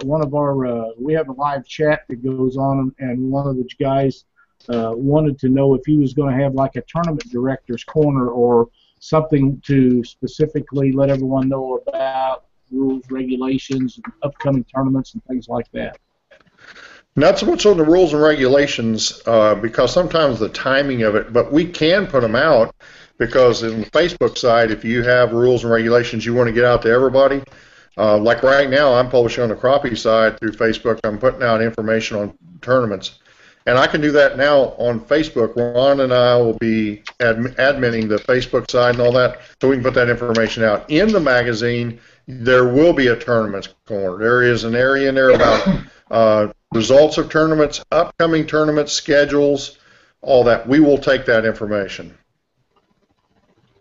[0.03, 3.57] one of our uh, we have a live chat that goes on, and one of
[3.57, 4.25] the guys
[4.69, 8.29] uh, wanted to know if he was going to have like a tournament director's corner
[8.29, 8.69] or
[9.01, 15.99] something to specifically let everyone know about rules, regulations, upcoming tournaments, and things like that.
[17.19, 21.33] Not so much on the rules and regulations uh, because sometimes the timing of it
[21.33, 22.75] but we can put them out
[23.19, 26.65] because in the facebook side if you have rules and regulations you want to get
[26.65, 27.43] out to everybody
[27.97, 31.61] uh, like right now i'm publishing on the crappie side through facebook i'm putting out
[31.61, 33.19] information on tournaments.
[33.67, 35.55] And i can do that now on facebook.
[35.57, 39.77] Ron and i will be admin, adminning the facebook side and all that so we
[39.77, 40.89] can put that information out.
[40.91, 44.19] In the magazine there will be a tournaments corner.
[44.19, 45.67] There is an area in there about
[46.11, 49.79] uh, results of tournaments, upcoming tournaments, schedules,
[50.21, 50.67] all that.
[50.67, 52.17] We will take that information.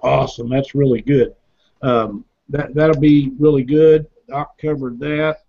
[0.02, 0.50] Awesome.
[0.50, 1.36] That's really good.
[1.82, 4.08] Um, that that'll be really good.
[4.28, 5.40] Doc covered that.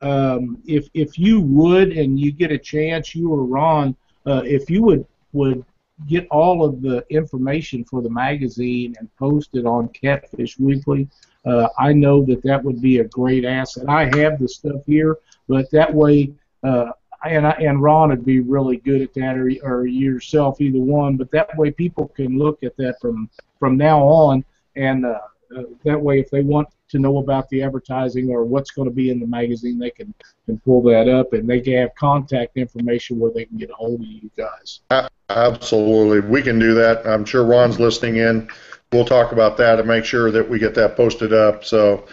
[0.00, 3.96] Um, if if you would and you get a chance, you or Ron,
[4.26, 5.64] uh, if you would would
[6.08, 11.08] get all of the information for the magazine and post it on Catfish Weekly,
[11.44, 13.88] uh, I know that that would be a great asset.
[13.88, 15.18] I have the stuff here,
[15.52, 16.92] but that way, uh,
[17.26, 21.18] and I, and Ron would be really good at that, or or yourself, either one.
[21.18, 23.28] But that way, people can look at that from
[23.60, 24.44] from now on,
[24.76, 25.18] and uh,
[25.54, 28.94] uh, that way, if they want to know about the advertising or what's going to
[28.94, 30.14] be in the magazine, they can,
[30.46, 33.74] can pull that up, and they can have contact information where they can get a
[33.74, 34.80] hold of you guys.
[35.28, 36.20] Absolutely.
[36.20, 37.06] We can do that.
[37.06, 38.48] I'm sure Ron's listening in.
[38.90, 41.64] We'll talk about that and make sure that we get that posted up.
[41.64, 42.06] So,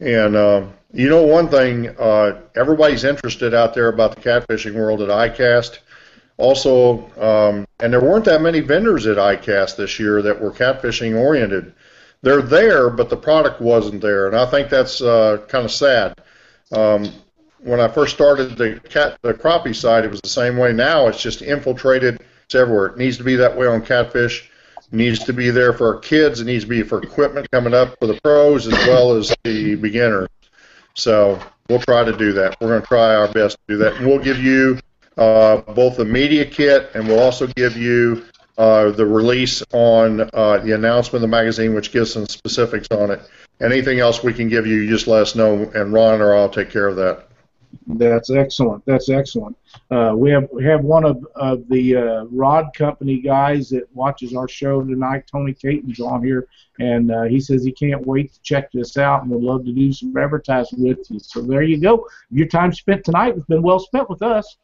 [0.00, 5.02] and um, you know, one thing, uh, everybody's interested out there about the catfishing world
[5.02, 5.80] at ICAST.
[6.38, 11.14] Also, um, and there weren't that many vendors at ICAST this year that were catfishing
[11.14, 11.74] oriented.
[12.22, 16.14] They're there, but the product wasn't there, and I think that's uh, kind of sad.
[16.72, 17.12] Um,
[17.58, 20.72] when I first started the cat the crappie side, it was the same way.
[20.72, 22.22] Now it's just infiltrated.
[22.46, 22.86] It's everywhere.
[22.86, 24.50] It needs to be that way on catfish.
[24.78, 26.40] It needs to be there for our kids.
[26.40, 29.74] It needs to be for equipment coming up for the pros as well as the
[29.74, 30.28] beginners.
[30.96, 32.60] So we'll try to do that.
[32.60, 34.80] We're going to try our best to do that, and we'll give you
[35.16, 38.24] uh, both the media kit and we'll also give you
[38.58, 43.10] uh, the release on uh, the announcement of the magazine, which gives some specifics on
[43.10, 43.20] it.
[43.60, 46.48] Anything else we can give you, you just let us know, and Ron or I'll
[46.48, 47.28] take care of that.
[47.86, 48.84] That's excellent.
[48.84, 49.56] That's excellent.
[49.90, 54.34] Uh, we have we have one of, of the uh, rod company guys that watches
[54.34, 55.24] our show tonight.
[55.30, 56.48] Tony Caton's on here,
[56.80, 59.72] and uh, he says he can't wait to check this out and would love to
[59.72, 61.20] do some advertising with you.
[61.20, 62.08] So there you go.
[62.30, 64.56] Your time spent tonight has been well spent with us.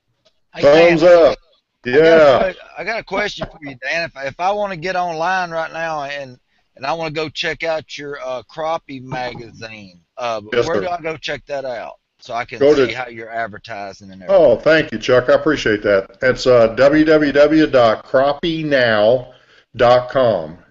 [0.58, 1.38] Thumbs up.
[1.84, 2.52] I got, a, Yeah.
[2.78, 4.04] I got a question for you, Dan.
[4.04, 6.38] If, if I want to get online right now and
[6.74, 10.00] and I want to go check out your uh, crappie magazine.
[10.16, 10.80] Uh, Yes, where sir.
[10.82, 14.10] do I go check that out so I can Go to- see how you're advertising
[14.12, 14.42] and everything?
[14.44, 15.28] Oh, thank you, Chuck.
[15.28, 16.18] I appreciate that.
[16.22, 16.68] It's uh.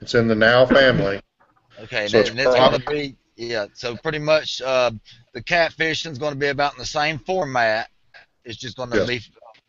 [0.02, 1.22] It's in the Now family.
[1.80, 3.66] Okay, So and, it's going to be yeah.
[3.74, 4.92] So pretty much uh,
[5.34, 7.90] the catfishing is going to be about in the same format.
[8.46, 9.08] It's just going to Yes.
[9.08, 9.22] be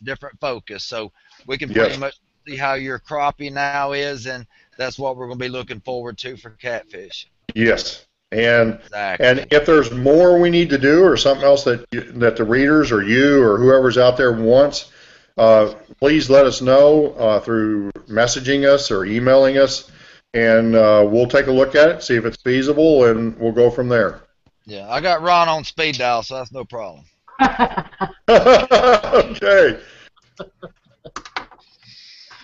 [0.05, 0.85] different focus.
[0.85, 1.11] So
[1.47, 1.79] we can Yes.
[1.87, 2.15] pretty much
[2.47, 6.19] see how your crappie now is, and that's what we're going to be looking forward
[6.19, 7.29] to for catfish.
[7.55, 8.05] Yes.
[8.33, 9.27] And Exactly.
[9.27, 12.45] and if there's more we need to do or something else that you, that the
[12.45, 14.91] readers or you or whoever's out there wants,
[15.37, 19.91] uh, please let us know uh, through messaging us or emailing us,
[20.33, 23.71] and uh, we'll take a look at it, see if it's feasible, and we'll go
[23.71, 24.23] from there.
[24.65, 27.05] yeah, I got Ron on speed dial, so that's no problem.
[28.29, 29.79] okay.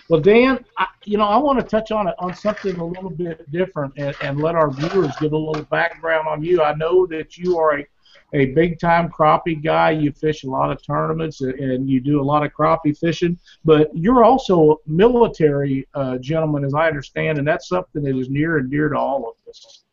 [0.09, 3.49] Well, Dan, I, you know, I want to touch on on something a little bit
[3.51, 6.63] different and, and let our viewers get a little background on you.
[6.63, 7.87] I know that you are a,
[8.33, 9.91] a big time crappie guy.
[9.91, 13.37] You fish a lot of tournaments and, and you do a lot of crappie fishing,
[13.63, 18.29] but you're also a military uh, gentleman, as I understand, and that's something that is
[18.29, 19.83] near and dear to all of us.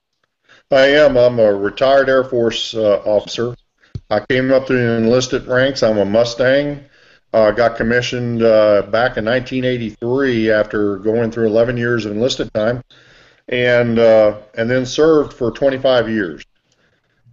[0.70, 1.18] I am.
[1.18, 3.54] I'm a retired Air Force uh, officer.
[4.08, 5.82] I came up through the enlisted ranks.
[5.82, 6.84] I'm a Mustang.
[7.32, 12.82] Uh, got commissioned uh, back in 1983 after going through 11 years of enlisted time,
[13.48, 16.44] and uh, and then served for 25 years,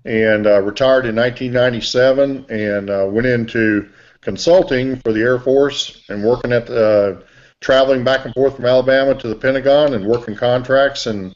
[0.04, 3.90] and uh, retired in 1997 and uh, went into
[4.22, 7.24] consulting for the Air Force and working at the,
[7.64, 11.34] traveling back and forth from Alabama to the Pentagon and working contracts and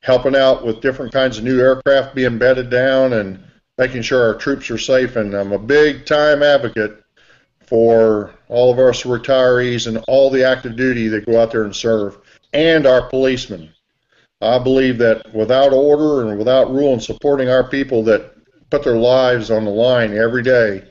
[0.00, 3.42] helping out with different kinds of new aircraft being bedded down and
[3.78, 5.16] making sure our troops are safe.
[5.16, 7.02] And I'm a big time advocate
[7.66, 11.74] for all of us retirees and all the active duty that go out there and
[11.74, 12.18] serve,
[12.52, 13.70] and our policemen.
[14.40, 18.32] I believe that without order and without rule and supporting our people that
[18.70, 20.84] put their lives on the line every day,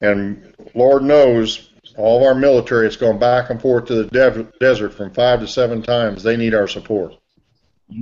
[0.00, 4.52] and Lord knows all of our military has gone back and forth to the dev-
[4.60, 6.22] desert from five to seven times.
[6.22, 7.14] They need our support.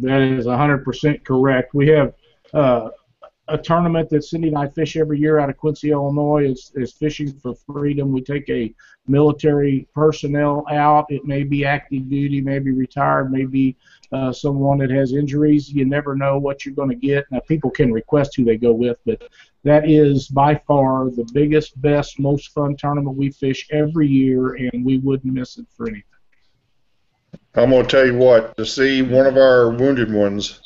[0.02, 1.72] That is 100% correct.
[1.72, 2.12] We have
[2.52, 2.90] uh,
[3.48, 6.50] a tournament that Cindy and I fish every year out of Quincy, Illinois.
[6.50, 8.10] Is is Fishing for Freedom.
[8.10, 8.74] We take a
[9.06, 11.06] military personnel out.
[11.10, 13.76] It may be active duty, maybe retired, maybe
[14.12, 15.70] uh, someone that has injuries.
[15.70, 17.24] You never know what you're going to get.
[17.30, 19.22] Now, people can request who they go with, but
[19.62, 24.84] that is by far the biggest, best, most fun tournament we fish every year, and
[24.84, 26.02] we wouldn't miss it for anything.
[27.54, 30.60] I'm going to tell you what, to see one of our wounded ones,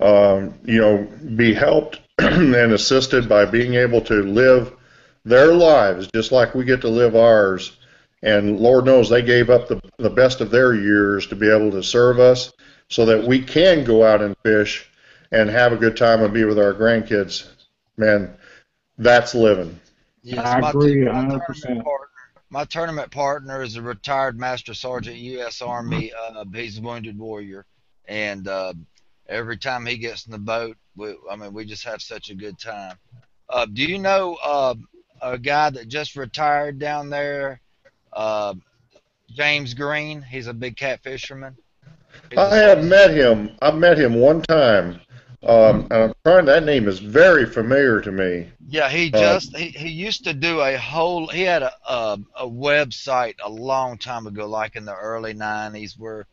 [0.00, 2.00] um, you know, be helped
[2.54, 4.76] and assisted by being able to live
[5.24, 7.78] their lives just like we get to live ours.
[8.22, 11.70] And Lord knows they gave up the, the best of their years to be able
[11.70, 12.52] to serve us
[12.88, 14.90] so that we can go out and fish
[15.32, 17.48] and have a good time and be with our grandkids.
[17.96, 18.34] Man,
[18.98, 19.78] that's living.
[20.22, 21.40] Yes, I agree my 100%.
[21.46, 22.08] tournament partner,
[22.50, 25.62] my tournament partner is a retired Master Sergeant U.S.
[25.62, 26.12] Army.
[26.12, 27.64] Uh, he's a wounded warrior,
[28.06, 28.74] and uh,
[29.30, 32.34] every time he gets in the boat, we, I mean, we just have such a
[32.34, 32.98] good time.
[33.48, 34.74] Uh, do you know uh,
[35.22, 37.60] a guy that just retired down there,
[38.12, 38.54] uh,
[39.30, 40.22] James Green?
[40.22, 41.56] He's a big cat fisherman.
[42.30, 43.56] He's I have met him.
[43.62, 45.00] I've met him one time.
[45.46, 46.44] Um, and I'm trying.
[46.46, 48.48] That name is very familiar to me.
[48.68, 52.18] Yeah, he Uh, just he, he used to do a whole he had a, a
[52.36, 56.26] a website a long time ago, like in the early '90s, where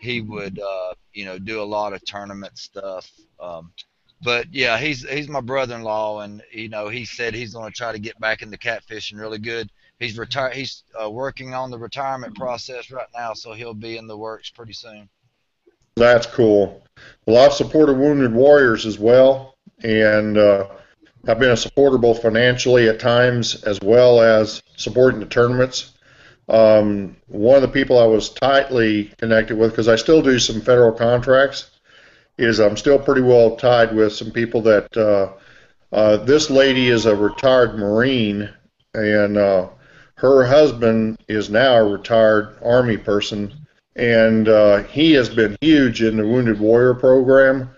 [0.00, 3.10] he would uh, you know do a lot of tournament stuff.
[3.40, 3.72] Um,
[4.22, 7.92] but yeah, he's he's my brother-in-law, and you know he said he's going to try
[7.92, 9.70] to get back into catfishing really good.
[9.98, 10.54] He's retired.
[10.54, 14.50] He's uh, working on the retirement process right now, so he'll be in the works
[14.50, 15.08] pretty soon.
[15.96, 16.84] That's cool.
[17.26, 20.68] Well, I've supported Wounded Warriors as well, and uh,
[21.26, 25.94] I've been a supporter both financially at times as well as supporting the tournaments.
[26.48, 30.60] Um, one of the people I was tightly connected with, because I still do some
[30.60, 31.70] federal contracts,
[32.38, 35.32] is I'm still pretty well tied with some people that uh,
[35.94, 38.48] uh, this lady is a retired Marine,
[38.94, 39.68] and uh,
[40.16, 43.66] her husband is now a retired Army person
[43.96, 47.70] and uh, he has been huge in the Wounded Warrior program.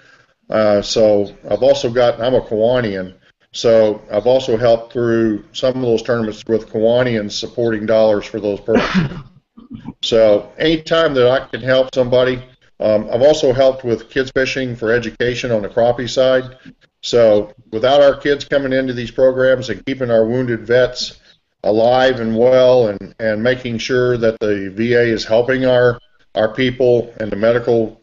[0.50, 3.14] Uh, so I've also got, I'm a Kiwanian,
[3.58, 8.60] so I've also helped through some of those tournaments with Kiwanians supporting dollars for those
[8.60, 9.18] purposes.
[10.02, 12.40] so anytime that I can help somebody,
[12.78, 16.56] um, I've also helped with kids fishing for education on the crappie side.
[17.02, 21.18] So without our kids coming into these programs and keeping our wounded vets
[21.64, 25.98] alive and well and, and making sure that the VA is helping our
[26.36, 28.00] our people and the medical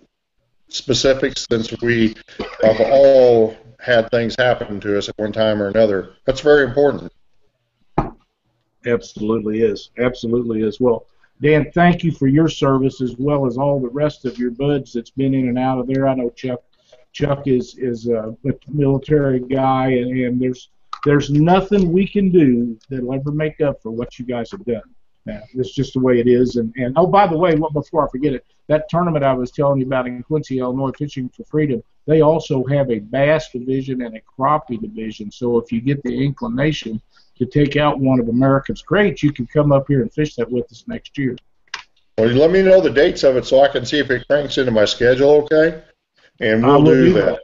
[0.67, 2.13] specifics since we
[2.61, 3.55] have all
[3.85, 6.15] had things happen to us at one time or another.
[6.25, 7.13] That's very important.
[8.85, 9.91] Absolutely is.
[9.99, 10.79] Absolutely is.
[10.79, 11.05] Well,
[11.41, 14.93] Dan, thank you for your service as well as all the rest of your buds
[14.93, 16.07] that's been in and out of there.
[16.07, 16.61] I know Chuck
[17.11, 18.35] Chuck is is a
[18.67, 20.69] military guy, and, and there's
[21.03, 24.81] there's nothing we can do that'll ever make up for what you guys have done.
[25.25, 26.55] Now, it's just the way it is.
[26.55, 29.51] And, and oh, by the way, well, before I forget it, that tournament I was
[29.51, 34.01] telling you about in Quincy, Illinois, Fishing for Freedom, they also have a bass division
[34.01, 35.31] and a crappie division.
[35.31, 37.01] So if you get the inclination
[37.37, 40.49] to take out one of America's greats, you can come up here and fish that
[40.49, 41.35] with us next year.
[42.17, 44.57] Well, let me know the dates of it so I can see if it cranks
[44.57, 45.83] into my schedule, okay?
[46.39, 47.25] And we'll do, do, that.
[47.25, 47.39] that.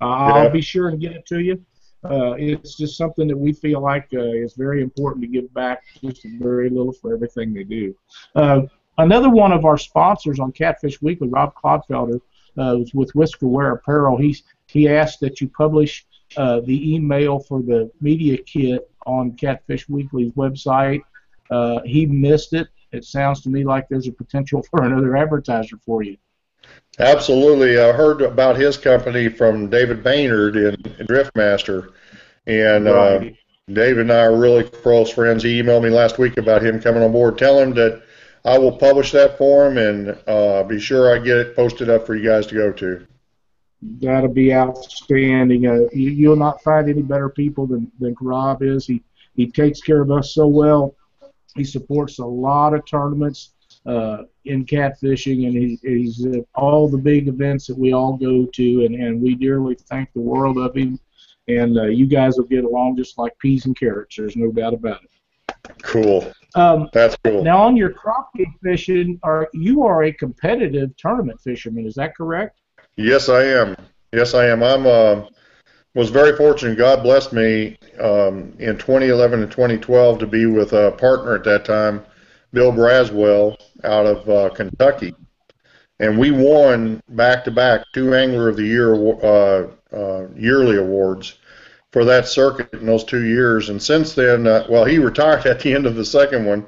[0.00, 0.48] I'll yeah.
[0.48, 1.64] be sure and get it to you.
[2.04, 5.82] Uh, it's just something that we feel like uh, is very important to give back
[6.02, 7.94] just very little for everything they do.
[8.34, 8.62] Uh,
[8.98, 12.20] another one of our sponsors on Catfish Weekly, Rob Clodfelder,
[12.58, 17.62] uh, with Whisker Wear Apparel, he's, he asked that you publish uh, the email for
[17.62, 21.02] the media kit on Catfish Weekly's website.
[21.50, 22.68] Uh, he missed it.
[22.92, 26.16] It sounds to me like there's a potential for another advertiser for you.
[26.98, 27.78] Absolutely.
[27.78, 30.76] I heard about his company from David Baynard in,
[31.06, 31.92] Driftmaster,
[32.46, 33.36] and uh, right.
[33.72, 35.42] David and I are really close friends.
[35.42, 37.36] He emailed me last week about him coming on board.
[37.36, 38.02] Tell him that
[38.44, 42.06] I will publish that for him and uh, be sure I get it posted up
[42.06, 43.06] for you guys to go to.
[44.00, 45.66] That'll be outstanding.
[45.66, 48.86] Uh, you, you'll not find any better people than, than Rob is.
[48.86, 49.02] He
[49.34, 50.94] he takes care of us so well.
[51.56, 53.52] He supports a lot of tournaments
[53.86, 58.46] uh, in catfishing, and he, he's at all the big events that we all go
[58.46, 60.98] to, and, and we dearly thank the world of him.
[61.48, 64.16] And uh, you guys will get along just like peas and carrots.
[64.16, 65.10] There's no doubt about it.
[65.82, 66.32] Cool.
[66.54, 67.42] Um, That's cool.
[67.42, 71.86] Now, on your crappie fishing, are you are a competitive tournament fisherman?
[71.86, 72.60] Is that correct?
[72.96, 73.76] Yes, I am.
[74.12, 74.62] Yes, I am.
[74.62, 75.26] I'm uh,
[75.94, 76.78] was very fortunate.
[76.78, 81.64] God blessed me um, in 2011 and 2012 to be with a partner at that
[81.64, 82.04] time
[82.52, 85.12] Bill Braswell out of uh, Kentucky,
[85.98, 91.36] and we won back to back two Angler of the Year uh, uh, yearly awards
[91.94, 93.68] for that circuit in those two years.
[93.68, 96.66] And since then, uh, well, he retired at the end of the second one,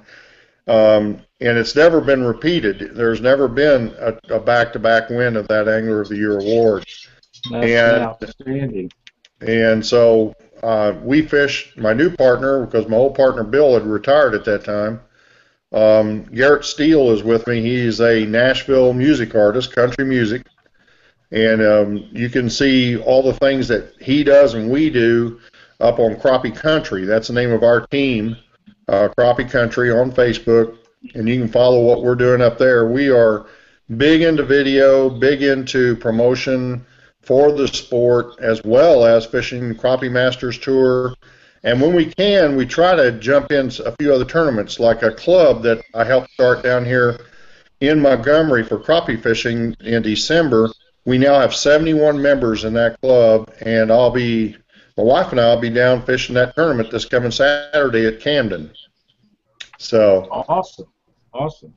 [0.69, 2.95] um, and it's never been repeated.
[2.95, 3.93] There's never been
[4.31, 6.87] a back to back win of that Angler of the Year award.
[7.51, 8.93] That's and, outstanding.
[9.41, 14.35] And so uh, we fished my new partner because my old partner Bill had retired
[14.35, 15.01] at that time
[15.73, 17.61] um, Garrett Steele is with me.
[17.61, 20.47] He's a Nashville music artist, country music,
[21.31, 25.41] and um, you can see all the things that he does and we do
[25.81, 27.05] up on Crappie Country.
[27.05, 28.37] That's the name of our team,
[28.89, 30.79] uh, Crappie Country on Facebook,
[31.15, 32.89] and you can follow what we're doing up there.
[32.89, 33.47] We are
[33.97, 36.85] big into video, big into promotion
[37.21, 41.15] for the sport, as well as fishing Crappie Masters Tour
[41.67, 45.11] and when we can, we try to jump in a few other tournaments, like a
[45.11, 47.19] club that I helped start down here
[47.81, 50.71] in Montgomery for crappie fishing in December.
[51.07, 54.57] We now have 71 members in that club, and I'll be,
[54.97, 58.73] my wife and I will be down fishing that tournament this coming Saturday at Camden.
[59.79, 60.89] So awesome,
[61.33, 61.73] awesome.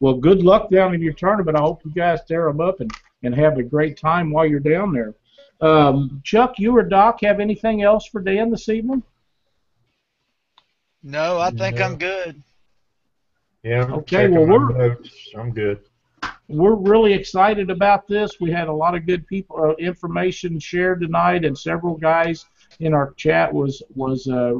[0.00, 1.56] Well, good luck down in your tournament.
[1.56, 2.90] I hope you guys tear them up and,
[3.22, 5.14] and have a great time while you're down there.
[5.62, 9.02] Um, Chuck, you or Doc have anything else for Dan this evening?
[11.02, 11.84] No, I think no.
[11.84, 12.42] I'm good.
[13.62, 13.84] Yeah.
[13.84, 14.28] I'm okay.
[14.28, 15.30] Well, we're notes.
[15.34, 15.80] I'm good.
[16.50, 18.40] We're really excited about this.
[18.40, 22.44] We had a lot of good people uh, information shared tonight, and several guys
[22.80, 24.54] in our chat was was uh,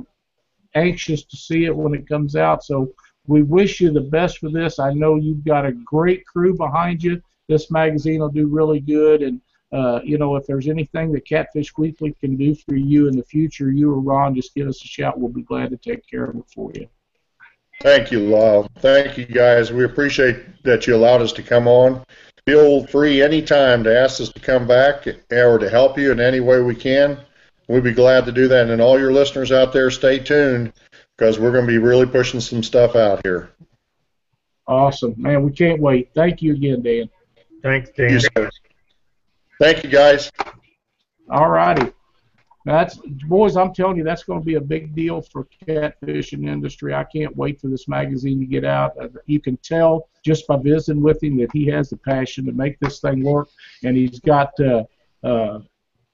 [0.77, 2.63] anxious to see it when it comes out.
[2.63, 2.95] So
[3.27, 4.79] we wish you the best for this.
[4.79, 7.21] I know you've got a great crew behind you.
[7.49, 9.41] This magazine will do really good, and
[9.73, 13.25] uh, you know, if there's anything that Catfish Weekly can do for you in the
[13.25, 15.19] future, you or Ron, just give us a shout.
[15.19, 16.89] We'll be glad to take care of it for you.
[17.81, 18.69] Thank you, Lyle.
[18.79, 19.73] Thank you, guys.
[19.73, 22.05] We appreciate that you allowed us to come on.
[22.47, 26.41] Feel free anytime to ask us to come back or to help you in any
[26.41, 27.19] way we can.
[27.69, 28.69] We'd be glad to do that.
[28.69, 30.73] And all your listeners out there, stay tuned
[31.17, 33.51] because we're going to be really pushing some stuff out here.
[34.67, 35.15] Awesome.
[35.17, 36.11] Man, we can't wait.
[36.15, 37.09] Thank you again, Dan.
[37.63, 38.21] Thanks, Dan.
[38.37, 38.49] You,
[39.59, 40.31] Thank you, guys.
[41.31, 41.93] All righty.
[42.65, 42.97] That's
[43.27, 43.57] boys.
[43.57, 46.95] I'm telling you, that's going to be a big deal for catfishing industry.
[46.95, 48.93] I can't wait for this magazine to get out.
[49.01, 52.53] Uh, you can tell just by visiting with him that he has the passion to
[52.53, 53.49] make this thing work,
[53.83, 54.85] and he's got uh,
[55.25, 55.61] uh,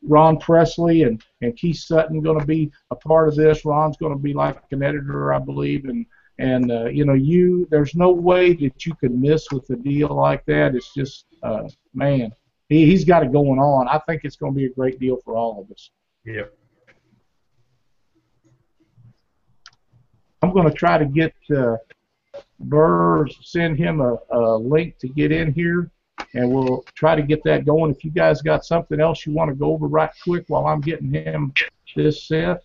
[0.03, 3.65] Ron Presley and and Keith Sutton going to be a part of this.
[3.65, 6.07] Ron's going to be like an editor, I believe, and
[6.39, 7.67] and uh, you know you.
[7.71, 10.77] There's no way that you could miss with a deal like that.
[10.77, 12.31] It's just uh, man
[12.69, 13.89] he, he's got it going on.
[13.89, 15.91] I think it's going to be a great deal for all of us.
[16.27, 16.53] Yep.
[20.43, 21.77] I'm going to try to get uh,
[22.61, 25.91] Burr, send him a, a link to get in here,
[26.35, 27.93] and we'll try to get that going.
[27.93, 30.81] If you guys got something else you want to go over right quick while I'm
[30.81, 31.55] getting him
[31.95, 32.63] this set.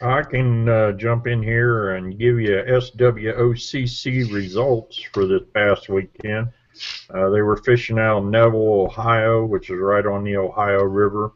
[0.00, 6.48] I can uh, jump in here and give you SWOCC results for this past weekend.
[7.10, 11.32] Uh, they were fishing out of Neville, Ohio, which is right on the Ohio River.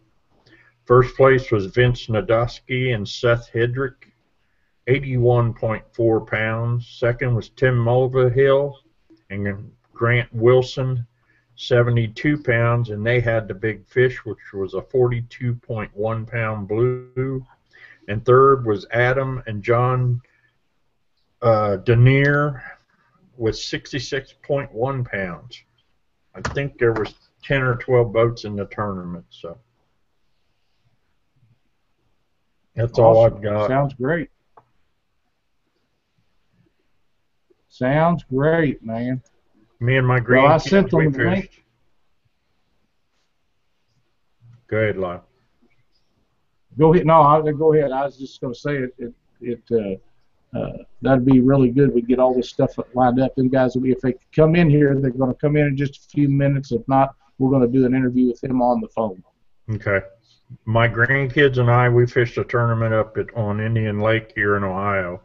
[0.92, 4.12] First place was Vince Nadosky and Seth Hedrick,
[4.88, 6.86] 81.4 pounds.
[6.86, 8.74] Second was Tim Mulvihill
[9.30, 11.06] and Grant Wilson,
[11.54, 17.42] 72 pounds, and they had the big fish, which was a 42.1 pound blue.
[18.08, 20.20] And third was Adam and John
[21.40, 22.62] uh, Denier
[23.38, 25.62] with 66.1 pounds.
[26.34, 27.14] I think there was
[27.44, 29.56] 10 or 12 boats in the tournament, so
[32.74, 33.68] that's all I've got.
[33.68, 34.28] Sounds great.
[37.68, 39.22] Sounds great, man.
[39.80, 40.42] Me and my green.
[40.42, 41.64] Well, I sent them the link.
[44.68, 45.20] Go ahead, Lon.
[46.78, 47.06] Go ahead.
[47.06, 47.92] No, I, go ahead.
[47.92, 48.94] I was just going to say it.
[48.98, 50.00] It, it
[50.54, 51.92] uh, uh, that'd be really good.
[51.94, 53.34] We'd get all this stuff lined up.
[53.34, 55.76] Them guys will be if they come in here, they're going to come in in
[55.76, 56.72] just a few minutes.
[56.72, 59.22] If not, we're going to do an interview with them on the phone.
[59.70, 60.00] Okay.
[60.64, 64.64] My grandkids and I, we fished a tournament up at on Indian Lake here in
[64.64, 65.22] Ohio.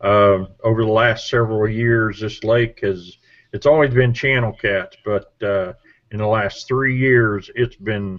[0.00, 3.16] Um, over the last several years, this lake has
[3.52, 5.74] it's always been channel cats, but uh,
[6.10, 8.18] in the last three years, it's been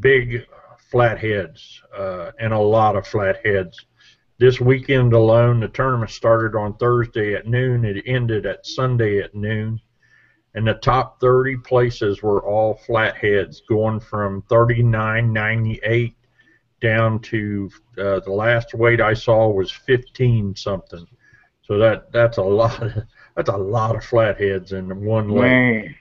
[0.00, 0.46] big
[0.90, 3.78] flatheads uh, and a lot of flatheads.
[4.38, 7.84] This weekend alone, the tournament started on Thursday at noon.
[7.84, 9.80] It ended at Sunday at noon
[10.54, 16.14] and the top 30 places were all flatheads, going from 39.98
[16.80, 21.06] down to uh, the last weight I saw was 15 something.
[21.62, 22.82] So that that's a lot.
[22.82, 23.04] Of,
[23.36, 25.40] that's a lot of flatheads in one lake.
[25.42, 25.94] Man,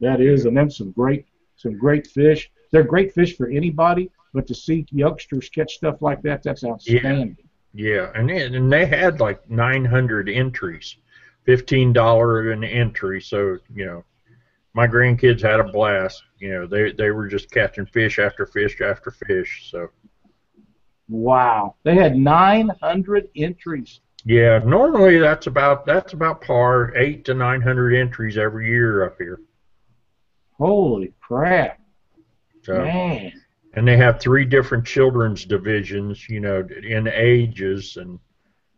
[0.00, 1.26] that is, and them some great,
[1.56, 2.50] some great fish.
[2.72, 7.36] They're great fish for anybody, but to see youngsters catch stuff like that, that's outstanding.
[7.72, 8.12] Yeah, yeah.
[8.14, 10.96] and and they had like 900 entries,
[11.46, 13.20] fifteen dollar an entry.
[13.20, 14.04] So you know,
[14.74, 16.22] my grandkids had a blast.
[16.38, 19.68] You know, they they were just catching fish after fish after fish.
[19.70, 19.88] So.
[21.08, 24.00] Wow, they had 900 entries.
[24.24, 29.14] Yeah, normally that's about that's about par, eight to nine hundred entries every year up
[29.18, 29.38] here.
[30.58, 31.78] Holy crap,
[32.62, 33.32] So, man!
[33.74, 37.98] and they have three different children's divisions, you know, in ages.
[37.98, 38.18] And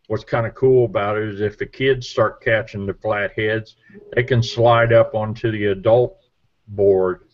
[0.08, 3.76] what's kind of cool about it is if the kids start catching the flatheads,
[4.14, 6.18] they can slide up onto the adult
[6.66, 7.28] board.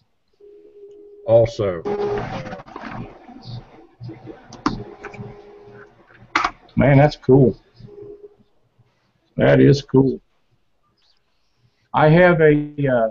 [1.27, 1.83] Also,
[6.77, 7.57] Man, that's cool.
[9.37, 10.21] That is cool.
[11.93, 13.11] I have a uh,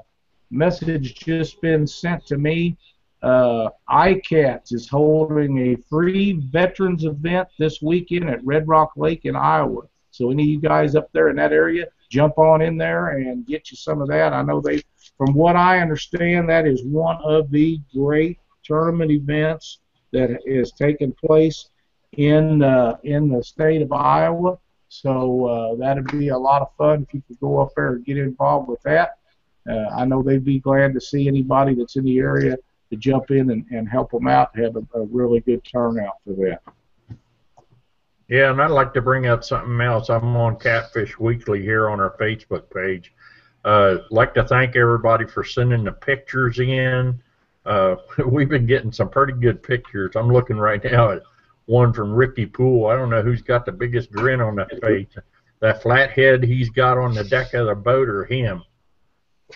[0.52, 2.78] message just been sent to me.
[3.24, 9.34] Uh, ICATS is holding a free veterans event this weekend at Red Rock Lake in
[9.34, 9.84] Iowa.
[10.12, 13.48] So any of you guys up there in that area, jump on in there and
[13.48, 14.34] get you some of that.
[14.34, 14.84] I know they,
[15.18, 19.80] from what I understand, that is one of the great tournament events
[20.12, 21.70] that is taking place
[22.18, 24.60] in uh, in the state of Iowa.
[24.90, 28.06] So uh, that'd be a lot of fun if you could go up there and
[28.06, 29.18] get involved with that.
[29.68, 32.58] Uh, I know they'd be glad to see anybody that's in the area
[32.94, 34.56] to jump in and, and help them out.
[34.58, 36.62] Have a, a really good turnout for that.
[38.28, 40.10] yeah, and I'd like to bring up something else.
[40.10, 43.14] I'm on Catfish Weekly here on our Facebook page.
[43.66, 47.22] Uh, like to thank everybody for sending the pictures in.
[47.66, 47.96] Uh,
[48.28, 50.16] we've been getting some pretty good pictures.
[50.16, 51.22] I'm looking right now at
[51.66, 52.88] one from Ricky Poole.
[52.88, 55.08] I don't know who's got the biggest grin on that face.
[55.62, 58.64] That flathead he's got on the deck of the boat or him.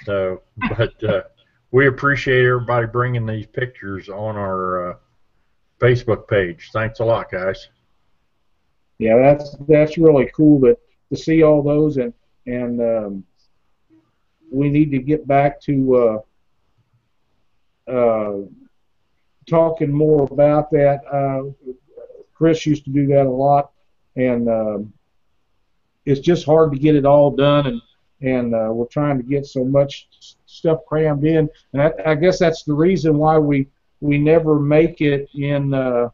[0.06, 0.44] So,
[0.78, 1.24] but uh,
[1.72, 4.96] we appreciate everybody bringing these pictures on our uh,
[5.80, 6.70] Facebook page.
[6.74, 7.68] Thanks a lot, guys.
[9.00, 10.78] Yeah, that's that's really cool to
[11.10, 12.14] to see all those and
[12.46, 13.24] and um,
[14.50, 16.24] we need to get back to
[17.88, 18.38] uh, uh,
[19.48, 21.02] talking more about that.
[21.12, 21.74] Uh,
[22.34, 23.72] Chris used to do that a lot,
[24.16, 24.94] and um,
[26.06, 27.82] it's just hard to get it all done, and
[28.22, 30.08] and uh, we're trying to get so much
[30.48, 33.68] stuff crammed in, and I, I guess that's the reason why we
[34.02, 36.10] we never make it in uh,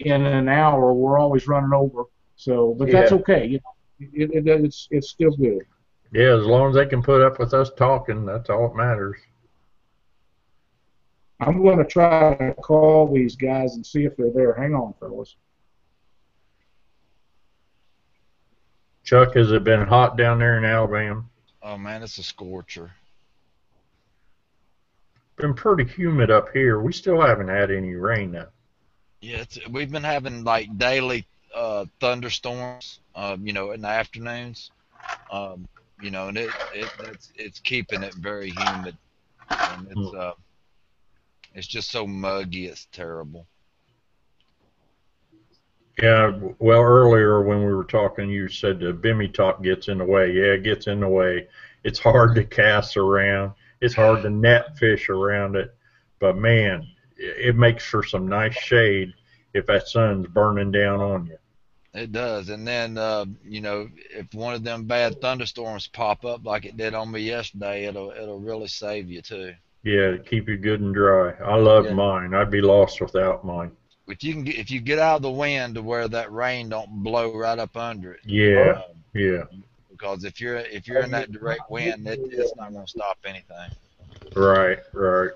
[0.00, 0.92] in an hour.
[0.92, 2.04] We're always running over.
[2.34, 3.46] So, but that's okay.
[3.46, 5.62] You know, it, it, it's it's still good.
[6.12, 9.16] Yeah, as long as they can put up with us talking, that's all that matters.
[11.40, 14.54] I'm going to try to call these guys and see if they're there.
[14.54, 15.36] Hang on, fellas.
[19.02, 21.24] Chuck, has it been hot down there in Alabama?
[21.62, 22.92] Oh man, it's a scorcher.
[25.36, 26.80] Been pretty humid up here.
[26.80, 28.48] We still haven't had any rain though.
[29.20, 34.70] Yeah, it's, we've been having like daily uh, thunderstorms, um, you know, in the afternoons.
[35.30, 35.68] Um,
[36.00, 38.96] you know, and it, it it's it's keeping it very humid,
[39.50, 40.32] and it's uh,
[41.54, 42.66] it's just so muggy.
[42.66, 43.46] It's terrible.
[46.00, 50.04] Yeah, well, earlier when we were talking, you said the Bimini top gets in the
[50.04, 50.32] way.
[50.32, 51.48] Yeah, it gets in the way.
[51.84, 53.52] It's hard to cast around.
[53.82, 55.74] It's hard to net fish around it.
[56.20, 59.12] But man, it makes for some nice shade
[59.54, 61.36] if that sun's burning down on you.
[61.94, 66.46] It does, and then uh, you know if one of them bad thunderstorms pop up
[66.46, 69.52] like it did on me yesterday, it'll it'll really save you too.
[69.82, 71.32] Yeah, keep you good and dry.
[71.44, 71.92] I love Yeah.
[71.94, 72.32] mine.
[72.34, 73.72] I'd be lost without mine.
[74.08, 76.70] If you can get if you get out of the wind to where that rain
[76.70, 78.20] don't blow right up under it.
[78.24, 79.42] Yeah, um, yeah,
[80.02, 83.18] because if you're if you're in that direct wind, it, it's not going to stop
[83.24, 83.70] anything.
[84.34, 85.30] right, right.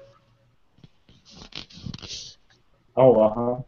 [2.97, 3.63] Oh, uh huh.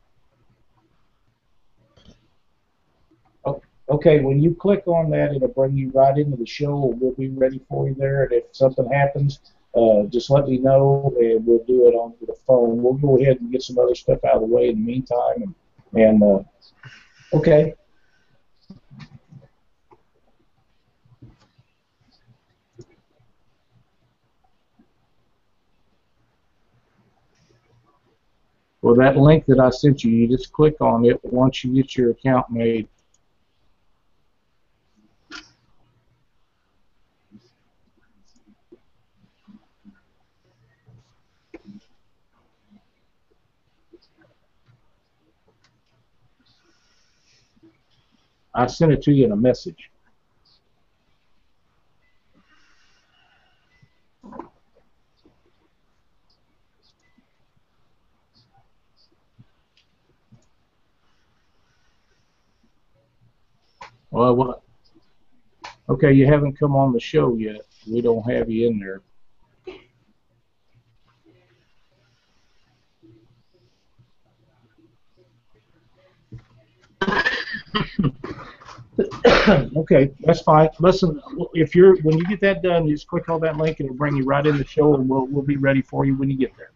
[3.91, 6.95] Okay, when you click on that, it'll bring you right into the show.
[7.01, 9.41] We'll be ready for you there, and if something happens,
[9.75, 12.83] uh, just let me know, and we'll do it on the phone.
[12.83, 15.55] We'll go ahead and get some other stuff out of the way in the meantime,
[15.95, 16.43] and, and uh,
[17.33, 17.75] okay.
[28.89, 31.95] Well, that link that I sent you, you just click on it once you get
[31.95, 32.89] your account made.
[48.55, 49.91] I sent it to you in a message.
[64.11, 64.63] Well, what?
[65.89, 67.63] Okay, you haven't come on the show yet.
[67.91, 69.01] We don't have you in there.
[79.77, 80.69] okay, that's fine.
[80.81, 81.21] Listen,
[81.55, 84.17] if you're when you get that done, just click on that link and it'll bring
[84.17, 86.53] you right in the show, and we'll we'll be ready for you when you get
[86.57, 86.71] there.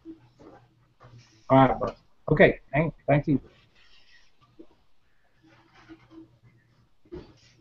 [1.50, 1.96] All right, bud.
[2.30, 3.40] Okay, thank, thank you.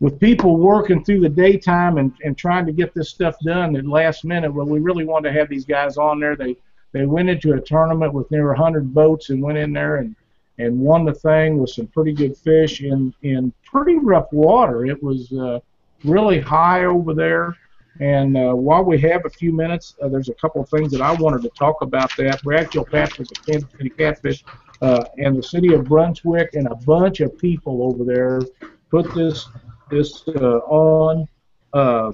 [0.01, 3.85] With people working through the daytime and, and trying to get this stuff done at
[3.85, 6.35] last minute, well, we really wanted to have these guys on there.
[6.35, 6.57] They
[6.91, 10.15] they went into a tournament with near 100 boats and went in there and
[10.57, 14.87] and won the thing with some pretty good fish in in pretty rough water.
[14.87, 15.59] It was uh,
[16.03, 17.55] really high over there.
[17.99, 21.01] And uh, while we have a few minutes, uh, there's a couple of things that
[21.01, 22.11] I wanted to talk about.
[22.17, 24.43] That Brad Kilpatrick of Kansas City Catfish
[24.81, 28.41] uh, and the city of Brunswick and a bunch of people over there
[28.89, 29.47] put this
[29.91, 31.27] this uh, on
[31.73, 32.11] uh,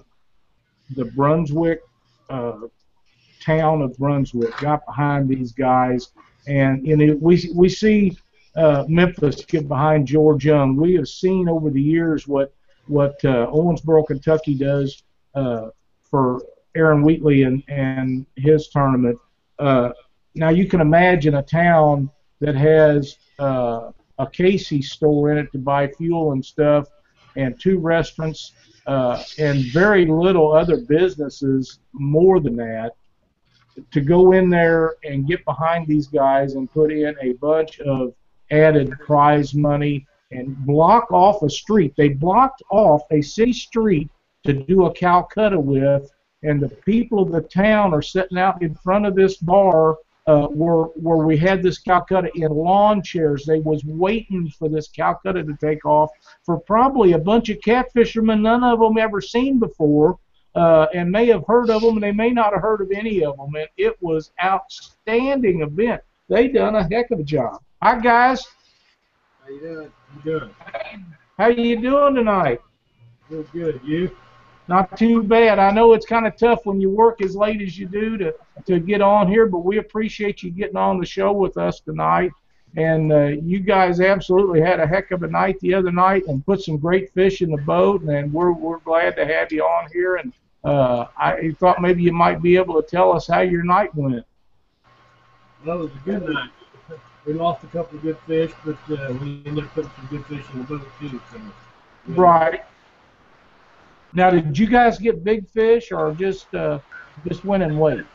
[0.95, 1.81] the Brunswick
[2.29, 2.57] uh,
[3.41, 4.57] town of Brunswick.
[4.57, 6.09] Got behind these guys,
[6.47, 8.17] and you know we we see
[8.55, 10.75] uh, Memphis get behind George Young.
[10.75, 12.53] We have seen over the years what
[12.87, 15.03] what uh, Owensboro, Kentucky does
[15.35, 15.69] uh,
[16.03, 16.41] for
[16.75, 19.17] Aaron Wheatley and, and his tournament.
[19.59, 22.11] Now you can imagine a town
[22.41, 26.87] that has a Casey store in it to buy fuel and stuff,
[27.37, 28.53] and two restaurants,
[28.87, 32.91] uh, and very little other businesses more than that.
[33.91, 38.13] To go in there and get behind these guys and put in a bunch of
[38.49, 41.93] added prize money and block off a street.
[41.95, 44.09] They blocked off a city street
[44.45, 46.11] to do a Calcutta with,
[46.43, 49.97] and the people of the town are sitting out in front of this bar
[50.27, 53.45] uh, where where we had this Calcutta in lawn chairs.
[53.45, 56.11] They was waiting for this Calcutta to take off
[56.45, 60.19] for probably a bunch of catfishermen none of them ever seen before.
[60.55, 63.23] Uh, and may have heard of them, and they may not have heard of any
[63.23, 63.53] of them.
[63.53, 66.01] And it was outstanding event.
[66.29, 67.61] They done a heck of a job.
[67.83, 68.43] Hi guys,
[69.43, 69.91] How you doing?
[70.15, 70.55] You doing?
[71.37, 72.59] how you doing tonight?
[73.29, 73.79] Real good.
[73.83, 74.09] You?
[74.67, 75.59] Not too bad.
[75.59, 78.33] I know it's kind of tough when you work as late as you do to
[78.65, 82.31] to get on here, but we appreciate you getting on the show with us tonight.
[82.75, 86.45] And uh, you guys absolutely had a heck of a night the other night and
[86.45, 88.01] put some great fish in the boat.
[88.03, 90.17] And we're we're glad to have you on here.
[90.17, 90.33] And
[90.65, 94.25] uh, I thought maybe you might be able to tell us how your night went.
[95.65, 96.49] Well, it was a good night.
[97.25, 100.25] We lost a couple of good fish, but uh, we ended up putting some good
[100.25, 101.21] fish in the boat too.
[101.31, 102.15] So, yeah.
[102.15, 102.63] Right.
[104.13, 106.79] Now, did you guys get big fish or just uh,
[107.27, 108.05] just win and weight?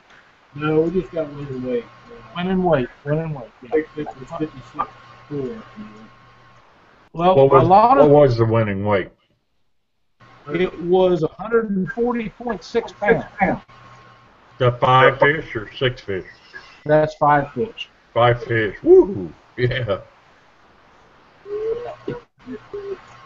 [0.54, 1.84] No, we just got one in weight.
[1.84, 2.88] Uh, Win and weight.
[3.04, 3.50] Win and weight.
[3.62, 3.68] Yeah.
[3.72, 4.90] big fish was 56
[5.28, 5.62] four.
[7.14, 9.10] Well, What was, a lot what of was the winning weight?
[10.52, 12.98] it was 140.6
[13.38, 13.62] pounds.
[14.58, 16.24] The five fish or six fish?
[16.84, 17.88] That's five fish.
[18.14, 18.76] Five fish.
[18.82, 19.32] Woo!
[19.56, 20.00] Yeah.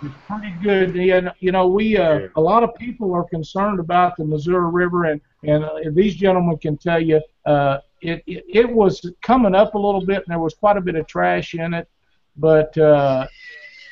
[0.03, 0.97] It's pretty good.
[0.97, 5.05] And, you know, we uh, a lot of people are concerned about the Missouri River,
[5.05, 9.75] and and uh, these gentlemen can tell you uh, it, it it was coming up
[9.75, 11.89] a little bit, and there was quite a bit of trash in it,
[12.37, 13.27] but uh,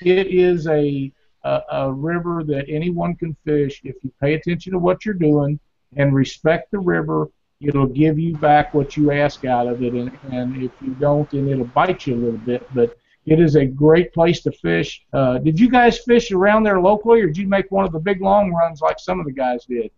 [0.02, 1.11] it is a,
[1.44, 5.59] a a river that anyone can fish if you pay attention to what you're doing
[5.96, 7.30] and respect the river.
[7.61, 11.30] It'll give you back what you ask out of it, and, and if you don't,
[11.30, 12.68] then it'll bite you a little bit.
[12.74, 15.03] But it is a great place to fish.
[15.12, 17.99] Uh, did you guys fish around there locally, or did you make one of the
[17.99, 19.91] big long runs like some of the guys did?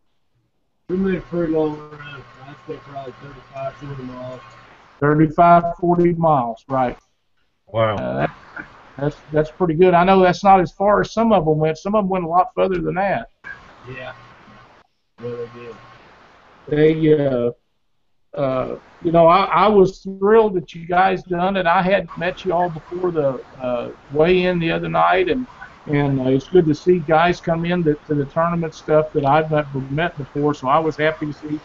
[0.89, 2.23] We made a pretty long run.
[2.45, 4.41] I'd say probably 35, 40 miles.
[5.01, 6.97] 35, 40 miles, right?
[7.67, 7.97] Wow.
[7.97, 8.37] Uh, that,
[8.97, 9.95] that's that's pretty good.
[9.95, 11.79] I know that's not as far as some of them went.
[11.79, 13.31] Some of them went a lot further than that.
[13.89, 14.15] Yeah.
[15.23, 15.77] Yeah, they did.
[16.69, 17.51] They, uh,
[18.37, 21.67] uh, you know, I, I was thrilled that you guys done it.
[21.67, 25.47] I had met you all before the uh, weigh-in the other night, and
[25.87, 29.25] and uh, it's good to see guys come in to, to the tournament stuff that
[29.25, 30.55] I've not met before.
[30.55, 31.61] So I was happy to see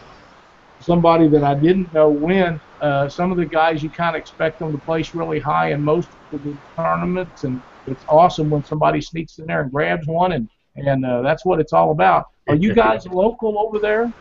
[0.80, 2.60] somebody that I didn't know win.
[2.82, 5.84] Uh, some of the guys you kind of expect them to place really high in
[5.84, 10.34] most of the tournaments, and it's awesome when somebody sneaks in there and grabs one,
[10.34, 12.26] and and uh, that's what it's all about.
[12.48, 14.12] Are you guys local over there?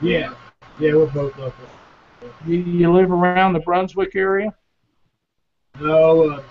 [0.00, 0.34] Yeah.
[0.80, 1.52] Yeah, we're both local.
[2.46, 4.54] You, you live around the Brunswick area?
[5.78, 6.42] No, uh,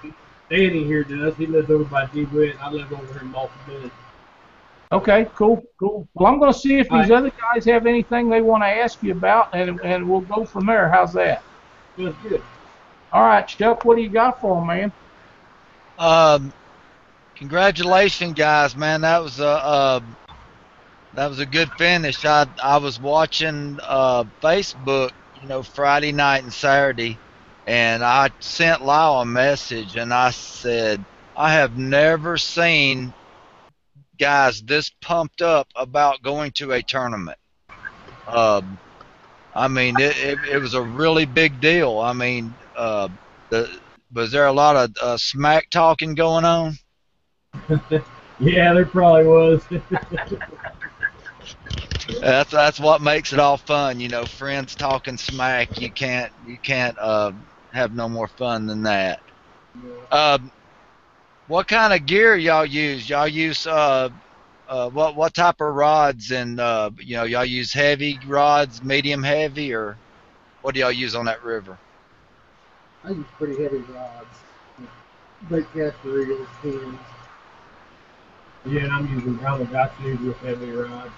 [0.50, 1.36] Danny here does.
[1.36, 2.56] He lives over by DeWitt.
[2.62, 3.92] I live over here in Malton
[4.92, 6.08] Okay, cool, cool.
[6.14, 7.16] Well, I'm going to see if these Hi.
[7.16, 10.66] other guys have anything they want to ask you about, and and we'll go from
[10.66, 10.90] there.
[10.92, 11.44] How's that?
[11.98, 12.44] That's good.
[13.12, 14.92] All right, Chuck, what do you got for 'em, man?
[15.98, 16.52] Um,
[17.36, 19.02] congratulations, guys, man.
[19.02, 20.00] That was a uh,
[21.14, 22.24] that was a good finish.
[22.26, 27.18] I I was watching uh, Facebook, you know, Friday night and Saturday,
[27.68, 31.04] and I sent Lyle a message, and I said
[31.36, 33.14] I have never seen
[34.18, 37.38] guys this pumped up about going to a tournament.
[38.28, 38.78] Um,
[39.56, 42.00] I mean, it, it, it was a really big deal.
[42.00, 43.10] I mean, uh,
[43.50, 43.80] the
[44.14, 46.78] was there a lot of uh, smack talking going on?
[48.42, 49.62] Yeah, there probably was.
[52.22, 54.26] That's that's what makes it all fun, you know.
[54.26, 55.80] Friends talking smack.
[55.80, 57.34] You can't you can't uh,
[57.74, 59.22] have no more fun than that.
[60.12, 60.52] Um,
[61.48, 63.10] what kind of gear y'all use?
[63.10, 64.10] Y'all use uh,
[64.68, 69.24] uh, what what type of rods and uh, you know y'all use heavy rods, medium
[69.24, 70.00] heavy, or
[70.62, 71.80] what do y'all use on that river?
[73.06, 74.28] I use pretty heavy rods.
[75.50, 77.00] Big cast reels, pins.
[78.66, 81.12] yeah, and I'm using Ramagotchi with heavy rods.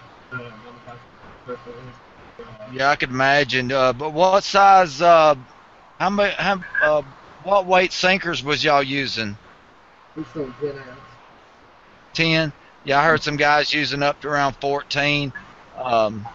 [2.72, 3.72] Yeah, I could imagine.
[3.72, 5.02] Uh, but what size?
[5.02, 5.36] Uh,
[6.00, 6.34] how many?
[6.38, 7.04] How uh,
[7.42, 9.38] what weight sinkers was y'all using?
[10.16, 11.18] We sold 10 ounce.
[12.14, 12.54] 10.
[12.84, 15.34] Yeah, I heard some guys using up to around 14.
[15.74, 16.30] Um,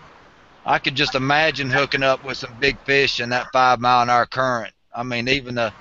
[0.64, 4.10] I could just imagine hooking up with some big fish in that five mile an
[4.10, 4.74] hour current.
[4.94, 5.74] I mean, even a,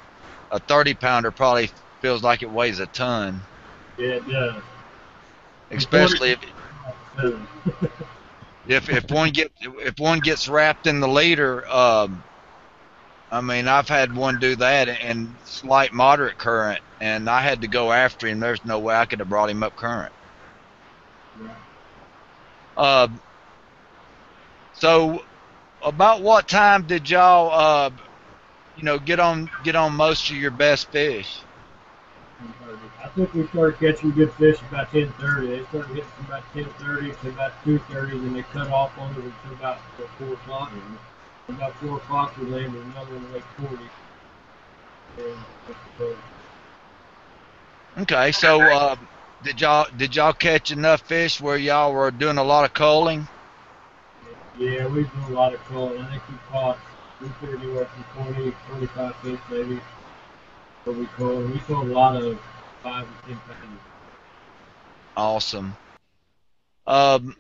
[0.51, 3.47] a 30 pounder probably feels like it weighs a ton,
[3.97, 4.63] yeah, it does.
[5.71, 6.39] especially if,
[7.21, 7.47] So,
[8.65, 11.67] if, if one get if one gets wrapped in the leader.
[11.69, 12.23] Um,
[13.29, 17.67] I mean, I've had one do that in slight moderate current, and I had to
[17.67, 18.39] go after him.
[18.39, 20.13] There's no way I could have brought him up current.
[22.77, 23.09] Uh,
[24.71, 25.21] so,
[25.81, 27.91] about what time did y'all, uh,
[28.75, 31.44] you know, get on get on most of your best fish?
[33.05, 35.47] I think we started catching good fish about 10:30.
[35.47, 39.17] They started hitting from about 10:30 to about 2:30, and they cut off on it
[39.17, 40.71] until about uh, 4 o'clock.
[41.47, 43.85] And about 4 o'clock, we landed another one like 40.
[45.19, 45.37] And,
[45.99, 46.15] so,
[47.99, 48.95] Okay, so uh,
[49.43, 53.27] did y'all did y'all catch enough fish where y'all were doing a lot of culling?
[54.57, 56.01] yeah, we do a lot of culling.
[56.01, 56.79] I think we caught
[57.21, 59.81] we put anywhere from 20, 25 fish maybe.
[60.85, 61.43] But we caught.
[61.43, 62.39] We caught a lot of
[62.85, 63.79] five and ten pounds.
[65.17, 65.75] Awesome.
[66.85, 67.35] Um,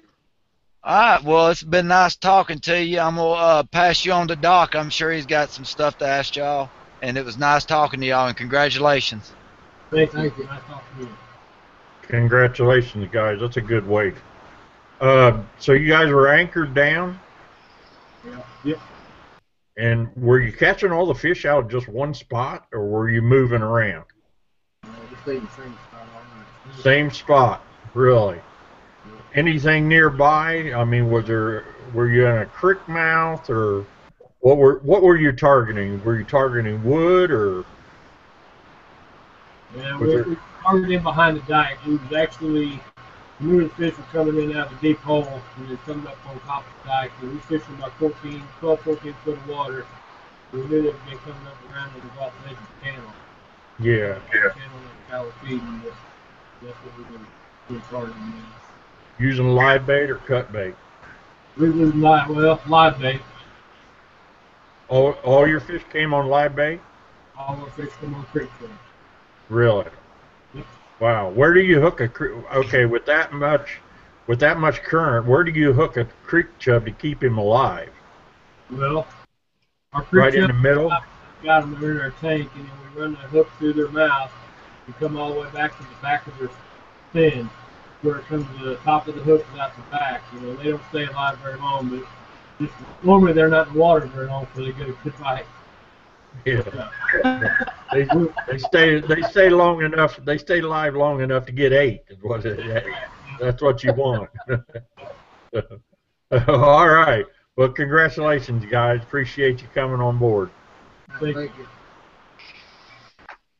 [0.83, 1.23] All right.
[1.23, 2.99] Well, it's been nice talking to you.
[2.99, 4.75] I'm gonna uh, pass you on to Doc.
[4.75, 6.69] I'm sure he's got some stuff to ask y'all.
[7.01, 8.27] And it was nice talking to y'all.
[8.27, 9.31] And congratulations.
[9.91, 10.19] Thank you.
[10.19, 10.45] Thank you.
[10.45, 11.17] Nice talking to you.
[12.01, 13.39] Congratulations, guys.
[13.39, 14.15] That's a good weight.
[14.99, 17.19] Uh, so you guys were anchored down,
[18.25, 18.41] Yeah.
[18.63, 18.79] Yep.
[19.77, 23.21] and were you catching all the fish out of just one spot, or were you
[23.21, 24.05] moving around?
[25.27, 26.83] In the same spot all night.
[26.83, 27.61] Same spot,
[27.93, 28.39] really.
[29.33, 30.73] Anything nearby?
[30.73, 31.65] I mean, was there?
[31.93, 33.85] Were you in a creek mouth, or
[34.39, 36.03] what were what were you targeting?
[36.03, 37.65] Were you targeting wood, or
[39.75, 41.77] Yeah, we, were we started in behind the dike.
[41.85, 42.79] It was actually
[43.39, 46.07] we knew the fish were coming in out of a deep hole and they're coming
[46.07, 47.11] up on top of the dike.
[47.21, 49.85] And we fished about 14, 12, 14 foot of water.
[50.53, 53.11] We knew they would be coming up around the off the edge of the channel.
[53.79, 55.95] Yeah, Channel and power feed, that's,
[56.61, 57.27] that's what we've been
[57.67, 58.45] doing targeting now.
[59.19, 60.75] using live bait or cut bait?
[61.57, 63.21] We was live, well, live bait.
[64.87, 66.79] All all your fish came on live bait?
[67.37, 68.69] All our fish come on creek fish.
[69.49, 69.85] Really?
[70.53, 70.65] Yep.
[70.99, 71.29] Wow.
[71.29, 73.79] Where do you hook a cre- okay with that much
[74.27, 75.27] with that much current?
[75.27, 77.89] Where do you hook a creek chub to keep him alive?
[78.71, 79.07] Well,
[79.93, 80.91] our creek Right in the middle.
[81.43, 84.31] Got them in our tank, and then we run the hook through their mouth.
[84.87, 86.49] We come all the way back to the back of their
[87.13, 87.49] fin,
[88.01, 90.21] where it comes to the top of the hook is out the back.
[90.33, 92.03] You know, they don't stay alive very long, but
[92.59, 92.73] just
[93.03, 95.45] normally they're not in the water very long, so they get a good bite.
[96.45, 96.89] Yeah.
[97.93, 98.03] They,
[98.47, 100.17] they stay they stay long enough.
[100.25, 102.01] They stay alive long enough to get eight.
[102.09, 102.83] Is what it,
[103.39, 104.29] that's what you want.
[106.47, 107.25] All right.
[107.55, 109.01] Well, congratulations, guys.
[109.03, 110.49] Appreciate you coming on board.
[111.19, 111.67] Thank Thank you.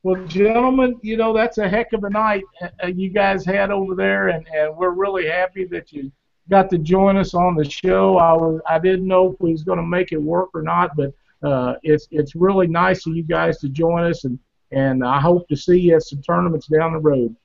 [0.03, 3.95] Well, gentlemen, you know that's a heck of a night uh, you guys had over
[3.95, 6.11] there, and, and we're really happy that you
[6.47, 8.17] got to join us on the show.
[8.17, 10.95] I was I didn't know if we was going to make it work or not,
[10.95, 14.37] but uh, it's it's really nice of you guys to join us, and
[14.71, 17.35] and I hope to see you at some tournaments down the road.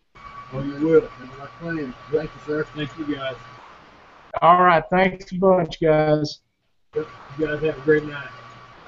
[0.52, 1.00] Oh, you will.
[1.00, 1.94] Have a plan.
[2.10, 2.64] Thank you, sir.
[2.74, 3.36] Thank you guys.
[4.42, 6.40] All right, thanks a bunch, guys.
[6.94, 7.06] You
[7.38, 8.28] guys have a great night.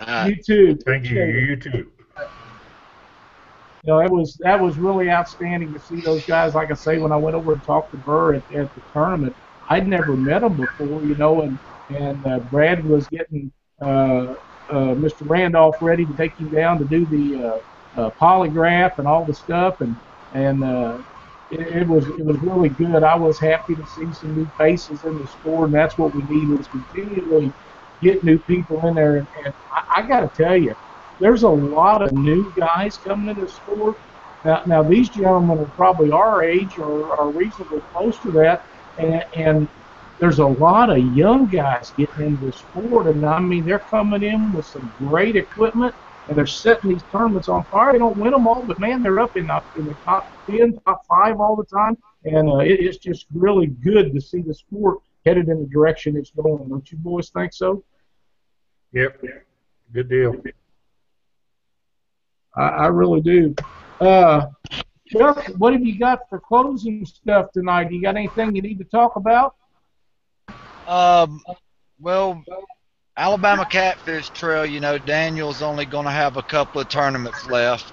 [0.07, 0.29] All right.
[0.29, 0.77] You too.
[0.85, 1.25] Thank you.
[1.25, 1.93] You too.
[3.83, 6.55] You know, it was that was really outstanding to see those guys.
[6.55, 9.37] Like I say, when I went over and talked to Burr at, at the tournament,
[9.69, 11.05] I'd never met him before.
[11.05, 14.35] You know, and and uh, Brad was getting uh,
[14.71, 15.23] uh, Mr.
[15.25, 17.37] Randolph ready to take him down to do the
[17.97, 20.01] uh, uh, polygraph and all the stuff, and
[20.33, 20.99] and uh,
[21.51, 23.03] it, it was it was really good.
[23.03, 26.23] I was happy to see some new faces in the sport, and that's what we
[26.23, 27.55] need is continually
[28.03, 29.17] get new people in there.
[29.17, 30.75] And, and I, I got to tell you,
[31.21, 33.97] there's a lot of new guys coming into the sport.
[34.45, 38.67] Now, now these gentlemen are probably our age or are reasonably close to that,
[38.99, 39.69] and, and
[40.19, 44.23] there's a lot of young guys getting into the sport, and I mean they're coming
[44.23, 45.95] in with some great equipment,
[46.27, 47.93] and they're setting these tournaments on fire.
[47.93, 50.79] They don't win them all, but man, they're up in the, in the top ten,
[50.85, 54.55] top five all the time, and uh, it, it's just really good to see the
[54.55, 56.69] sport headed in the direction it's going.
[56.69, 57.85] Don't you boys think so?
[58.93, 59.23] Yep.
[59.93, 60.35] Good deal.
[62.57, 63.55] I, I really do.
[64.01, 64.47] Uh,
[65.07, 67.93] Chuck, what have you got for closing stuff tonight?
[67.93, 69.55] You got anything you need to talk about?
[70.87, 71.43] Um,
[72.01, 72.43] well,
[73.17, 77.93] Alabama Catfish Trail, you know, Daniel's only going to have a couple of tournaments left.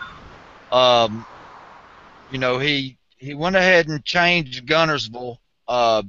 [0.72, 1.26] Um,
[2.32, 6.04] you know, he he went ahead and changed Guntersville uh,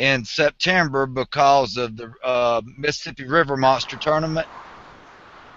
[0.00, 4.48] in September because of the uh, Mississippi River Monster Tournament.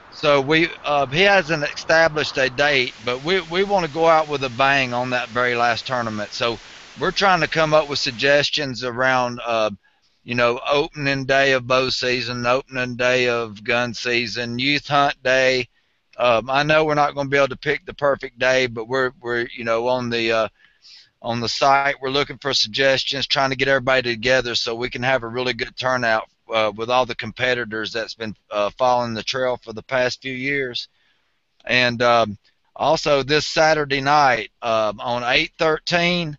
[0.10, 4.28] So we uh, he hasn't established a date, but we we want to go out
[4.28, 6.34] with a bang on that very last tournament.
[6.34, 6.60] So
[6.98, 9.39] we're trying to come up with suggestions around.
[9.46, 9.72] Uh,
[10.26, 15.68] you know, opening day of bow season, opening day of gun season, youth hunt day.
[16.18, 18.88] Um, I know we're not going to be able to pick the perfect day, but
[18.88, 20.48] we're we're you know on the uh,
[21.24, 25.01] on the site we're looking for suggestions, trying to get everybody together so we can
[25.01, 29.24] have a really good turnout uh, with all the competitors that's been uh, following the
[29.24, 30.89] trail for the past few years.
[31.65, 32.38] And um,
[32.76, 36.38] also this Saturday night um, on 8:13.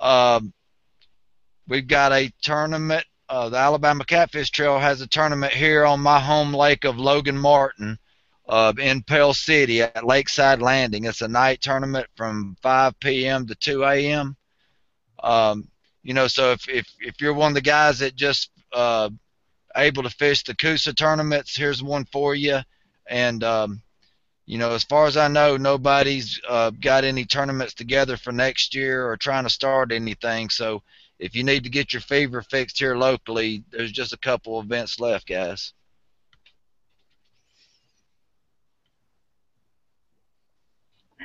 [0.00, 0.52] Um,
[1.68, 3.06] We've got a tournament.
[3.28, 7.38] Uh, the Alabama Catfish Trail has a tournament here on my home lake of Logan
[7.38, 7.98] Martin
[8.48, 11.04] uh, in Pell City at Lakeside Landing.
[11.04, 13.46] It's a night tournament from 5 p.m.
[13.46, 14.36] to 2 a.m.
[15.22, 15.68] Um,
[16.02, 19.10] you know, so if, if, if you're one of the guys that just uh,
[19.76, 22.58] able to fish the Coosa tournaments, here's one for you.
[23.08, 23.82] And, um,
[24.46, 28.74] you know, as far as I know, nobody's uh, got any tournaments together for next
[28.74, 30.50] year or trying to start anything.
[30.50, 30.82] So
[31.20, 34.98] if you need to get your fever fixed here locally, there's just a couple events
[34.98, 35.72] left, guys.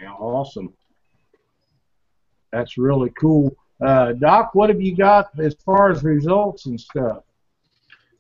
[0.01, 0.73] Yeah, awesome.
[2.51, 3.55] That's really cool.
[3.81, 7.23] Uh, Doc, what have you got as far as results and stuff?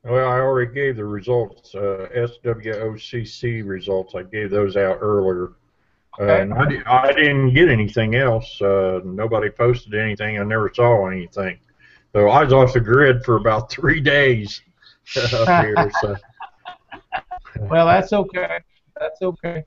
[0.03, 4.15] Well, I already gave the results, uh, SWOCC results.
[4.15, 5.53] I gave those out earlier.
[6.19, 6.41] Okay.
[6.41, 8.59] and I, di- I didn't get anything else.
[8.61, 10.39] Uh, nobody posted anything.
[10.39, 11.59] I never saw anything.
[12.13, 14.61] So I was off the grid for about three days
[15.33, 15.91] up here.
[16.01, 16.15] So
[17.59, 18.59] Well, that's okay.
[18.99, 19.65] That's okay.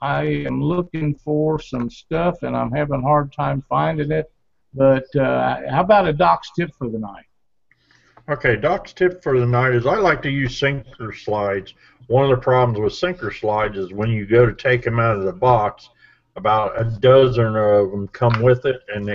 [0.00, 4.30] I am looking for some stuff, and I'm having a hard time finding it.
[4.74, 7.24] But uh, how about a Doc's tip for the night?
[8.28, 11.74] Okay, Doc's tip for the night is I like to use sinker slides.
[12.08, 15.16] One of the problems with sinker slides is when you go to take them out
[15.16, 15.88] of the box,
[16.36, 19.08] about a dozen of them come with it, and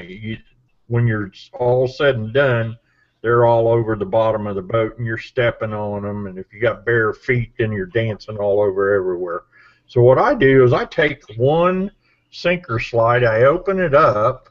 [0.88, 2.78] when you're all said and done,
[3.22, 6.28] they're all over the bottom of the boat, and you're stepping on them.
[6.28, 9.44] And if you got bare feet, then you're dancing all over everywhere.
[9.88, 11.92] So what I do is I take one
[12.32, 14.50] sinker slide, I open it up,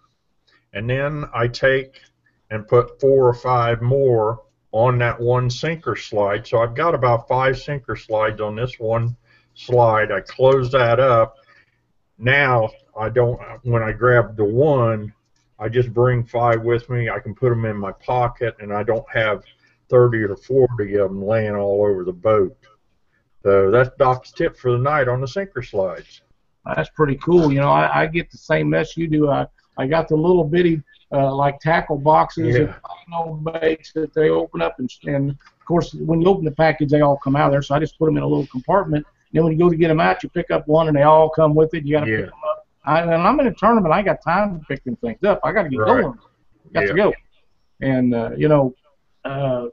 [0.73, 2.01] and then I take
[2.51, 6.47] and put four or five more on that one sinker slide.
[6.47, 9.17] So I've got about five sinker slides on this one
[9.55, 10.13] slide.
[10.13, 11.37] I close that up.
[12.19, 13.41] Now I don't.
[13.63, 15.13] When I grab the one,
[15.59, 17.09] I just bring five with me.
[17.11, 19.45] I can put them in my pocket, and I don't have
[19.89, 22.57] 30 or 40 of them laying all over the boat.
[23.43, 26.23] So that's Doc's tip for the night on the sinker slides.
[26.65, 27.53] That's pretty cool.
[27.53, 29.29] You know, I, I get the same mess you do.
[29.31, 29.47] I,
[29.79, 30.83] I got the little bitty
[31.13, 32.75] uh, like tackle boxes Yeah.
[33.13, 36.91] and baits that they open up and, and of course when you open the package
[36.91, 37.63] they all come out of there.
[37.63, 39.05] So I just put them in a little compartment.
[39.07, 41.03] And then when you go to get them out, you pick up one and they
[41.03, 41.85] all come with it.
[41.85, 42.17] You got to Yeah.
[42.19, 42.67] pick them up.
[42.85, 43.93] I, and I'm in a tournament.
[43.93, 45.41] I got time to pick them things up.
[45.45, 46.03] I got to get Right.
[46.03, 46.19] going.
[46.73, 46.89] Got Yeah.
[46.89, 47.13] to go.
[47.81, 48.75] And uh, you know,
[49.25, 49.67] uh,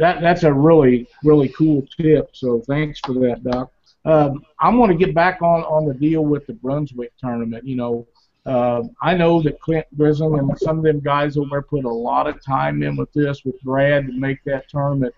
[0.00, 2.30] that that's a really really cool tip.
[2.32, 3.70] So thanks for that, Doc.
[4.04, 7.66] Um, I want to get back on on the deal with the Brunswick tournament.
[7.66, 8.06] You know,
[8.46, 11.88] uh, I know that Clint Grissom and some of them guys over there put a
[11.88, 15.14] lot of time in with this with Brad to make that tournament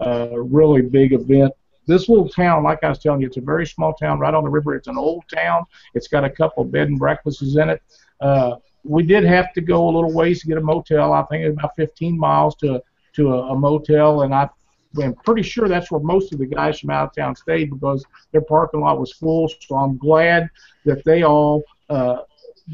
[0.00, 1.52] uh, a really big event.
[1.86, 4.44] This little town, like I was telling you, it's a very small town right on
[4.44, 4.74] the river.
[4.74, 5.64] It's an old town.
[5.94, 7.82] It's got a couple of bed and breakfasts in it.
[8.20, 11.14] Uh, we did have to go a little ways to get a motel.
[11.14, 12.82] I think it was about 15 miles to
[13.18, 16.90] to a, a motel, and I'm pretty sure that's where most of the guys from
[16.90, 19.48] out of town stayed because their parking lot was full.
[19.48, 20.48] So I'm glad
[20.84, 22.18] that they all uh,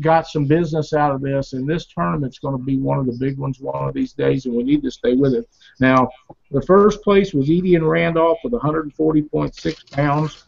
[0.00, 3.16] got some business out of this, and this tournament's going to be one of the
[3.18, 5.48] big ones one of these days, and we need to stay with it.
[5.80, 6.08] Now,
[6.50, 10.44] the first place was Edie and Randolph with 140.6 pounds.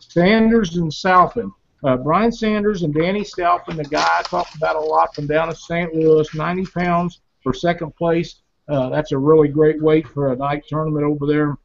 [0.00, 1.52] Sanders and Salpin.
[1.84, 5.50] Uh, Brian Sanders and Danny Salpin, the guy I talked about a lot from down
[5.50, 5.94] in St.
[5.94, 8.40] Louis, 90 pounds for second place.
[8.68, 11.56] Uh, that's a really great weight for a night tournament over there.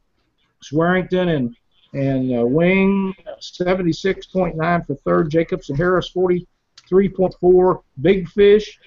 [0.62, 1.56] Swearington and
[1.94, 5.30] and uh, Wing 76.9 for third.
[5.30, 7.82] Jacobs and Harris 43.4.
[8.00, 8.78] Big Fish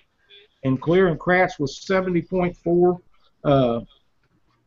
[0.64, 3.00] and Clear and Kratz was 70.4
[3.44, 3.82] uh,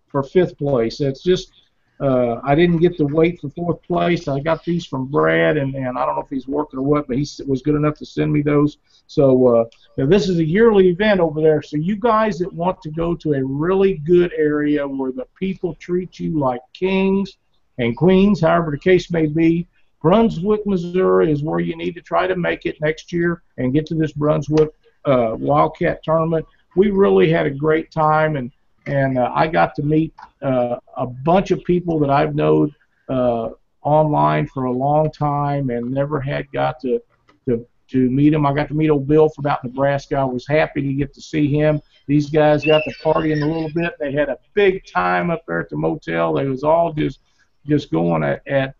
[0.07, 1.01] for fifth place.
[1.01, 1.53] It's just
[2.01, 4.28] uh, I didn't get the weight for fourth place.
[4.28, 7.09] I got these from Brad, and, and I don't know if he's working or what,
[7.09, 8.78] but he was good enough to send me those.
[9.09, 9.64] So uh,
[9.96, 11.61] this is a yearly event over there.
[11.61, 15.74] So you guys that want to go to a really good area where the people
[15.74, 17.36] treat you like kings
[17.78, 19.66] and queens, however the case may be,
[20.01, 23.86] Brunswick, Missouri is where you need to try to make it next year and get
[23.86, 24.70] to this Brunswick
[25.05, 26.46] uh, Wildcat tournament.
[26.76, 28.53] We really had a great time, and
[28.89, 32.74] and uh, I got to meet uh, a bunch of people that I've known
[33.09, 33.51] uh,
[33.82, 37.01] online for a long time and never had got to,
[37.47, 38.45] to to meet him.
[38.45, 40.16] I got to meet old Bill from out in Nebraska.
[40.16, 41.80] I was happy to get to see him.
[42.07, 43.95] These guys got to partying a little bit.
[43.99, 46.34] They had a big time up there at the motel.
[46.34, 47.20] They was all just
[47.66, 48.74] just going at at,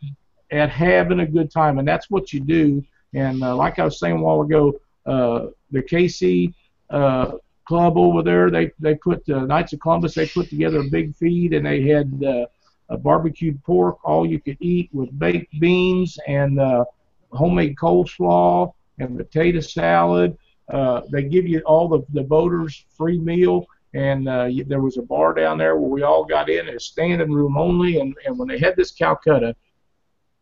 [0.51, 2.83] at having a good time, and that's what you do.
[3.15, 6.53] And uh, like I was saying a while ago, uh, the KC
[6.91, 7.33] uh,
[7.69, 8.51] club over there.
[8.51, 10.15] They they put uh, Knights of Columbus.
[10.15, 12.47] They put together a big feed, and they had uh,
[12.89, 16.85] a barbecued pork, all you could eat, with baked beans and uh,
[17.31, 20.37] homemade coleslaw and potato salad.
[20.71, 25.03] Uh, they give you all the the boaters free meal, and uh, there was a
[25.03, 28.01] bar down there where we all got in, a standing room only.
[28.01, 29.55] And and when they had this Calcutta.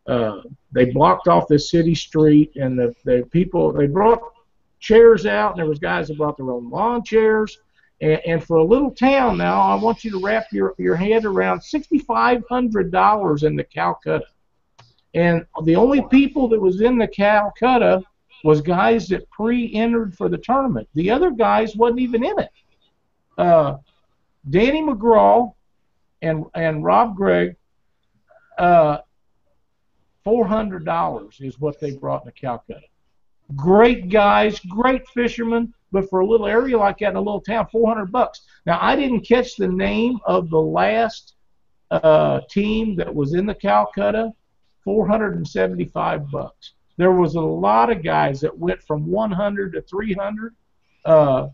[0.07, 4.20] Uh, they blocked off this city street, and the, the people they brought
[4.87, 7.59] chairs out, and there was guys that brought their own lawn chairs.
[8.01, 11.24] And, and for a little town now, I want you to wrap your, your head
[11.24, 14.26] around $6,500 in the Calcutta.
[15.14, 18.03] And the only people that was in the Calcutta
[18.45, 20.89] was guys that pre-entered for the tournament.
[20.95, 22.51] The other guys wasn't even in it.
[23.39, 23.78] uh,
[24.49, 25.53] Danny McGraw
[26.22, 27.57] and and Rob Gregg,
[28.59, 28.99] uh,
[30.24, 32.87] four hundred dollars is what they brought to Calcutta.
[33.55, 37.68] Great guys, great fishermen, but for a little area like that in a little town,
[37.70, 38.42] four hundred bucks.
[38.66, 41.34] Now I didn't catch the name of the last
[41.90, 44.32] uh, team that was in the Calcutta,
[44.82, 46.72] four hundred and seventy-five bucks.
[46.97, 50.55] There was a lot of guys that went from 100 to 300.
[51.05, 51.49] Uh,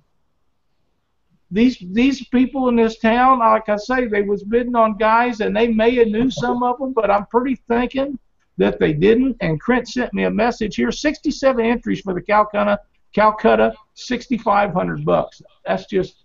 [1.50, 5.54] these these people in this town, like I say, they was bidding on guys, and
[5.54, 8.18] they may have knew some of them, but I'm pretty thinking
[8.58, 9.36] that they didn't.
[9.40, 12.80] And Trent sent me a message here: 67 entries for the Calcutta,
[13.14, 15.42] Calcutta, 6,500 bucks.
[15.64, 16.24] That's just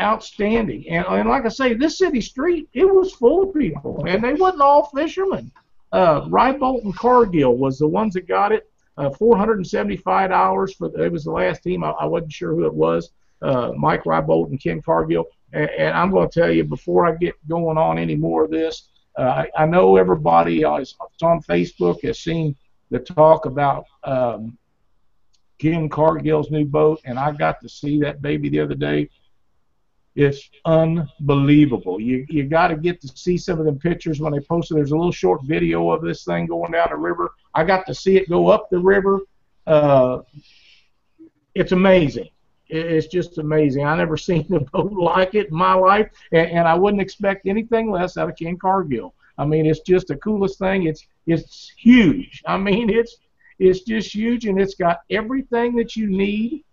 [0.00, 0.88] outstanding.
[0.88, 4.34] And, and like I say, this city street, it was full of people, and they
[4.34, 5.52] wasn't all fishermen.
[5.92, 8.68] Uh, Rybolt and Cargill was the ones that got it.
[8.96, 11.84] Uh, $475 for the, it was the last team.
[11.84, 13.10] I, I wasn't sure who it was
[13.44, 15.26] uh, Mike Rybolt and Ken Cargill.
[15.52, 18.50] And, and I'm going to tell you before I get going on any more of
[18.50, 22.56] this, I, I know everybody uh, is on Facebook has seen
[22.90, 24.58] the talk about um,
[25.58, 29.08] Ken Cargill's new boat, and I got to see that baby the other day.
[30.16, 32.00] It's unbelievable.
[32.00, 34.76] You you got to get to see some of them pictures when they posted.
[34.76, 37.32] There's a little short video of this thing going down the river.
[37.52, 39.20] I got to see it go up the river.
[39.66, 40.20] Uh,
[41.54, 42.28] it's amazing
[42.68, 43.84] it's just amazing.
[43.84, 47.46] I never seen a boat like it in my life, and, and I wouldn't expect
[47.46, 49.14] anything less out of Ken Cargill.
[49.38, 50.86] I mean, it's just the coolest thing.
[50.86, 52.42] It's it's huge.
[52.46, 53.16] I mean, it's
[53.58, 56.64] it's just huge, and it's got everything that you need,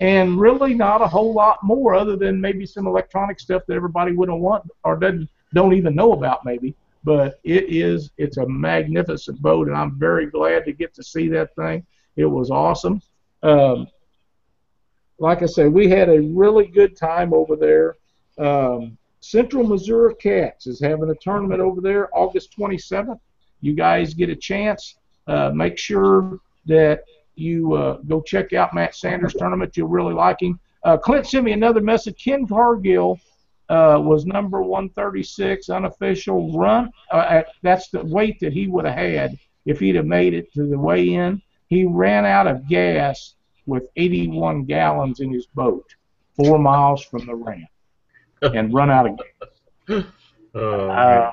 [0.00, 4.12] and really not a whole lot more other than maybe some electronic stuff that everybody
[4.12, 6.74] wouldn't want or doesn't don't even know about maybe.
[7.02, 11.28] But it is it's a magnificent boat, and I'm very glad to get to see
[11.28, 11.86] that thing.
[12.16, 13.00] It was awesome.
[13.42, 13.86] Um,
[15.20, 17.96] like I say, we had a really good time over there.
[18.38, 23.20] Um, Central Missouri Cats is having a tournament over there August 27th.
[23.60, 24.96] You guys get a chance.
[25.26, 27.04] Uh, make sure that
[27.34, 29.76] you uh, go check out Matt Sanders' tournament.
[29.76, 30.58] You'll really like him.
[30.84, 32.24] Uh, Clint sent me another message.
[32.24, 33.20] Ken Cargill
[33.68, 36.90] uh, was number 136 unofficial run.
[37.12, 40.50] Uh, at, that's the weight that he would have had if he'd have made it
[40.54, 41.42] to the weigh-in.
[41.68, 43.34] He ran out of gas
[43.70, 45.86] with 81 gallons in his boat
[46.36, 47.68] four miles from the ramp
[48.42, 50.04] and run out of gas.
[50.54, 51.32] Oh, Uh,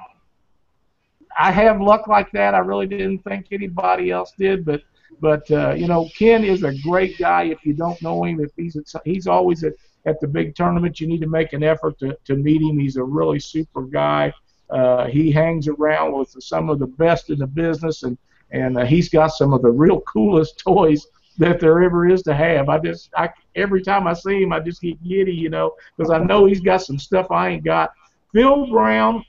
[1.39, 2.55] I have luck like that.
[2.55, 4.81] I really didn't think anybody else did, but
[5.19, 7.43] but uh, you know, Ken is a great guy.
[7.43, 9.73] If you don't know him, if he's at, he's always at,
[10.05, 12.77] at the big tournament, you need to make an effort to, to meet him.
[12.77, 14.33] He's a really super guy.
[14.69, 18.17] Uh, he hangs around with some of the best in the business, and
[18.51, 21.07] and uh, he's got some of the real coolest toys
[21.37, 22.69] that there ever is to have.
[22.69, 26.11] I just, I every time I see him, I just get giddy, you know, because
[26.11, 27.91] I know he's got some stuff I ain't got.
[28.33, 29.23] Phil Brown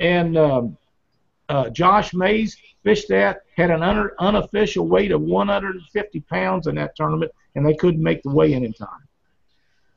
[0.00, 0.76] and um,
[1.48, 6.96] uh, Josh Mays fished that, had an un- unofficial weight of 150 pounds in that
[6.96, 8.88] tournament, and they couldn't make the weigh-in in time.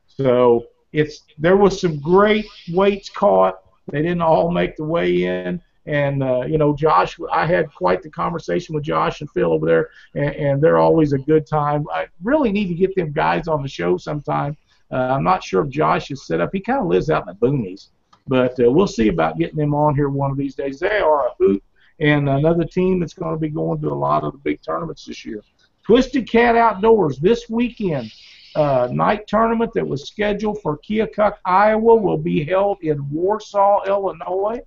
[0.07, 3.59] So it's there was some great weights caught.
[3.91, 5.61] They didn't all make the weigh-in.
[5.85, 9.65] And uh, you know, Josh, I had quite the conversation with Josh and Phil over
[9.65, 11.85] there, and, and they're always a good time.
[11.93, 14.57] I really need to get them guys on the show sometime.
[14.91, 16.49] Uh, I'm not sure if Josh is set up.
[16.53, 17.89] He kind of lives out in the boonies,
[18.27, 20.79] but uh, we'll see about getting them on here one of these days.
[20.79, 21.63] They are a hoot,
[21.99, 25.05] and another team that's going to be going to a lot of the big tournaments
[25.05, 25.41] this year.
[25.85, 28.11] Twisted Cat Outdoors this weekend.
[28.55, 34.61] Uh, night tournament that was scheduled for Keokuk, Iowa, will be held in Warsaw, Illinois.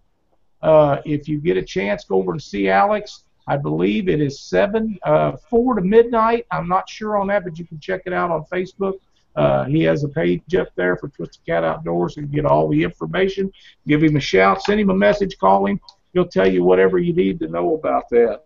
[0.62, 3.24] Uh, if you get a chance, go over and see Alex.
[3.46, 6.46] I believe it is seven, uh, four to midnight.
[6.50, 8.94] I'm not sure on that, but you can check it out on Facebook.
[9.36, 12.82] Uh, he has a page up there for Twisted Cat Outdoors and get all the
[12.82, 13.52] information.
[13.86, 15.80] Give him a shout, send him a message, call him.
[16.12, 18.42] He'll tell you whatever you need to know about that.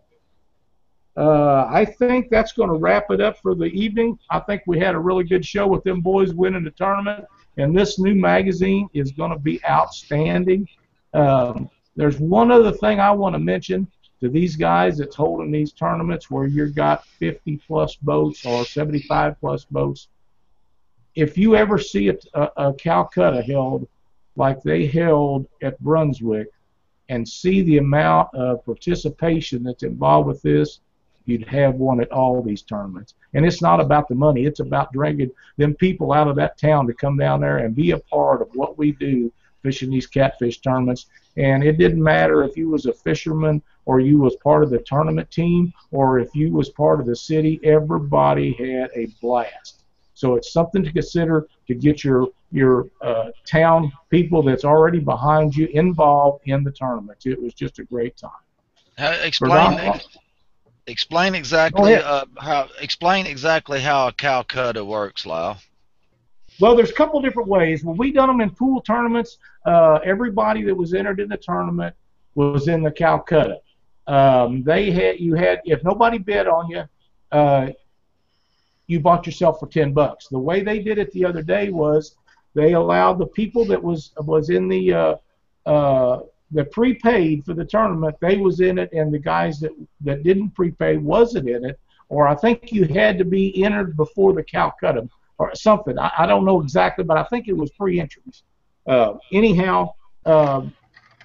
[1.16, 4.18] Uh, I think that's going to wrap it up for the evening.
[4.30, 7.24] I think we had a really good show with them boys winning the tournament,
[7.56, 10.68] and this new magazine is going to be outstanding.
[11.12, 13.86] Um, there's one other thing I want to mention
[14.20, 19.39] to these guys that's holding these tournaments where you've got 50 plus boats or 75
[19.40, 20.09] plus boats.
[21.14, 23.89] If you ever see a, a, a Calcutta held
[24.36, 26.48] like they held at Brunswick
[27.09, 30.81] and see the amount of participation that's involved with this,
[31.27, 33.14] you'd have one at all these tournaments.
[33.35, 36.86] And it's not about the money, it's about dragging them people out of that town
[36.86, 39.32] to come down there and be a part of what we do
[39.62, 41.06] fishing these catfish tournaments.
[41.36, 44.78] And it didn't matter if you was a fisherman or you was part of the
[44.78, 47.60] tournament team or if you was part of the city.
[47.64, 49.84] Everybody had a blast.
[50.14, 55.56] So it's something to consider to get your your uh, town people that's already behind
[55.56, 57.24] you involved in the tournaments.
[57.24, 58.30] It was just a great time.
[58.98, 60.18] Uh, explain ex-
[60.86, 65.59] explain exactly uh, how explain exactly how a Calcutta works, Lyle.
[66.62, 67.82] Well, there's a couple different ways.
[67.82, 71.93] When we done them in pool tournaments, uh, everybody that was entered in the tournament
[72.36, 73.59] was in the Calcutta.
[74.06, 76.84] Um, they had you had if nobody bid on you,
[77.32, 77.70] uh,
[78.86, 80.28] you bought yourself for ten bucks.
[80.28, 82.14] The way they did it the other day was
[82.55, 85.14] they allowed the people that was was in the uh,
[85.66, 86.20] uh,
[86.52, 88.14] that prepaid for the tournament.
[88.20, 89.72] They was in it, and the guys that
[90.02, 91.80] that didn't prepay wasn't in it.
[92.09, 95.09] Or I think you had to be entered before the Calcutta
[95.51, 95.98] or something.
[95.98, 98.43] I, I don't know exactly, but I think it was pre-entries.
[98.86, 99.93] Uh, anyhow,
[100.27, 100.62] uh,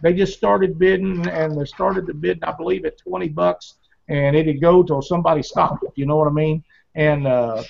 [0.01, 3.75] they just started bidding, and they started the bid, I believe, at 20 bucks,
[4.09, 5.91] and it'd go till somebody stopped it.
[5.95, 6.63] You know what I mean?
[6.95, 7.63] And uh,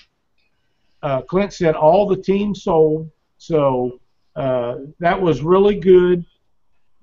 [1.04, 4.00] uh, Clint said all the teams sold, so
[4.36, 6.26] uh, that was really good.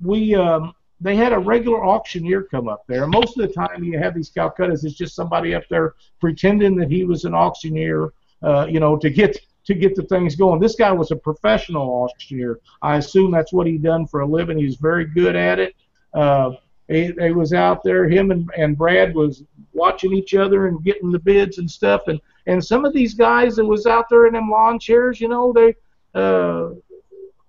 [0.00, 3.06] We um, they had a regular auctioneer come up there.
[3.06, 6.90] Most of the time, you have these Calcuttas, it's just somebody up there pretending that
[6.90, 8.12] he was an auctioneer
[8.44, 10.60] uh, you know, to get to get the things going.
[10.60, 12.60] This guy was a professional auctioneer.
[12.82, 14.58] I assume that's what he done for a living.
[14.58, 15.74] He's very good at it.
[16.12, 16.52] Uh,
[16.88, 18.06] he, he was out there.
[18.06, 19.42] Him and, and Brad was
[19.72, 22.02] watching each other and getting the bids and stuff.
[22.08, 25.28] And and some of these guys that was out there in them lawn chairs, you
[25.28, 25.74] know, they
[26.14, 26.70] uh,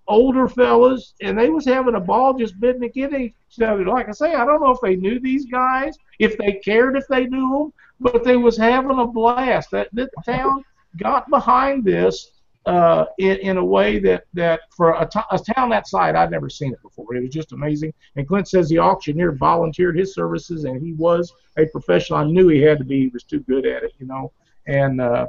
[0.08, 3.86] older fellas, and they was having a ball just bidding against each other.
[3.86, 7.08] Like I say, I don't know if they knew these guys, if they cared if
[7.08, 9.72] they knew them, but they was having a blast.
[9.72, 10.64] That, that town
[10.98, 12.32] got behind this
[12.66, 16.32] uh, in, in a way that, that for a, to- a town that size, I'd
[16.32, 17.16] never seen it before.
[17.16, 17.94] It was just amazing.
[18.16, 22.20] And Clint says the auctioneer volunteered his services, and he was a professional.
[22.20, 23.02] I knew he had to be.
[23.02, 24.32] He was too good at it, you know.
[24.68, 25.28] And uh,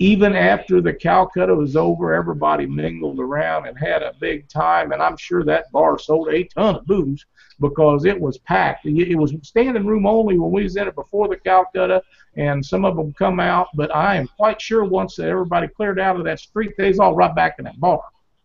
[0.00, 4.92] even after the Calcutta was over, everybody mingled around and had a big time.
[4.92, 7.26] And I'm sure that bar sold a ton of booze
[7.58, 8.86] because it was packed.
[8.86, 12.02] It was standing room only when we was in it before the Calcutta,
[12.36, 13.68] and some of them come out.
[13.74, 17.00] But I am quite sure once that everybody cleared out of that street, they was
[17.00, 18.02] all right back in that bar.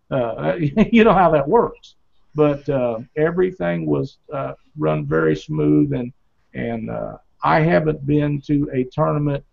[0.10, 0.56] Uh,
[0.92, 1.96] you know how that works.
[2.36, 6.12] But uh, everything was uh, run very smooth, and
[6.56, 9.44] and uh, I haven't been to a tournament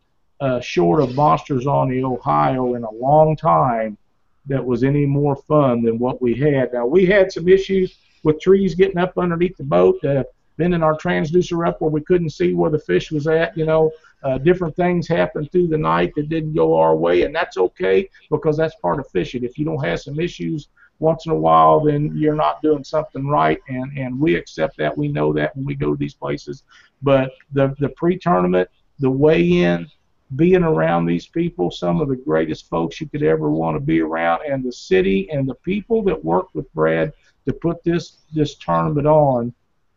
[0.41, 3.97] uh, short of Monsters on the Ohio in a long time
[4.47, 6.73] that was any more fun than what we had.
[6.73, 10.25] Now we had some issues with trees getting up underneath the boat, uh,
[10.57, 13.57] bending our transducer up where we couldn't see where the fish was at.
[13.57, 13.91] You know,
[14.23, 18.09] uh, different things happened through the night that didn't go our way, and that's okay
[18.31, 19.45] because that's part of fishing.
[19.45, 20.69] If you don't have some issues
[20.99, 24.97] once in a while, then you're not doing something right, and and we accept that.
[24.97, 26.65] We know that when we go to these places.
[27.03, 28.69] But the the pre-tournament,
[28.99, 29.89] the weigh-in,
[30.37, 34.01] being around these people, some of the greatest folks you could ever want to be
[34.01, 37.13] around, and the city and the people that worked with Brad
[37.47, 39.53] to put this this tournament on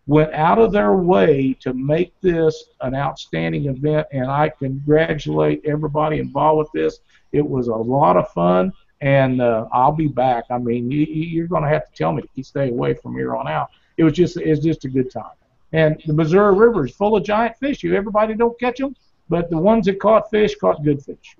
[0.05, 6.19] went out of their way to make this an outstanding event, and I congratulate everybody
[6.19, 6.99] involved with this.
[7.31, 10.43] It was a lot of fun, and uh, I'll be back.
[10.49, 13.13] I mean, you, you- you're going to have to tell me to stay away from
[13.15, 13.69] here on out.
[13.97, 15.35] It was just it's just a good time,
[15.71, 17.83] and the Missouri River is full of giant fish.
[17.83, 18.95] You everybody don't catch them,
[19.29, 21.35] but the ones that caught fish caught good fish.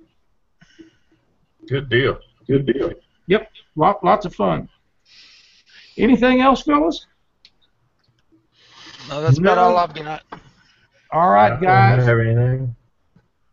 [1.67, 2.19] Good deal.
[2.47, 2.91] Good deal.
[3.27, 4.67] Yep, lot, lots of fun.
[5.97, 7.05] Anything else, fellas?
[9.09, 10.23] No, that's about all I've got.
[11.11, 12.75] All I right, don't have anything.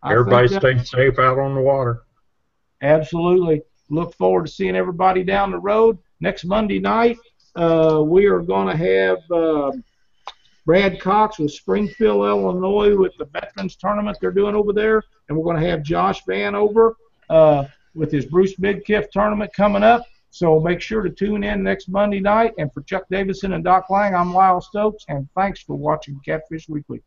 [0.02, 0.78] I think Everybody that- stay
[1.10, 2.02] safe out on the water.
[2.82, 3.62] Absolutely.
[3.90, 5.98] Look forward to seeing everybody down the road.
[6.20, 7.18] Next Monday night,
[7.56, 9.72] uh, we are going to have uh,
[10.66, 15.02] Brad Cox with Springfield, Illinois, with the Veterans Tournament they're doing over there.
[15.28, 16.94] And we're going to have Josh Vanover
[17.28, 17.64] uh,
[17.94, 20.04] with his Bruce Midkiff tournament coming up.
[20.30, 22.52] So make sure to tune in next Monday night.
[22.58, 25.04] And for Chuck Davison and Doc Lang, I'm Lyle Stokes.
[25.08, 27.02] And thanks for watching Catfish Weekly.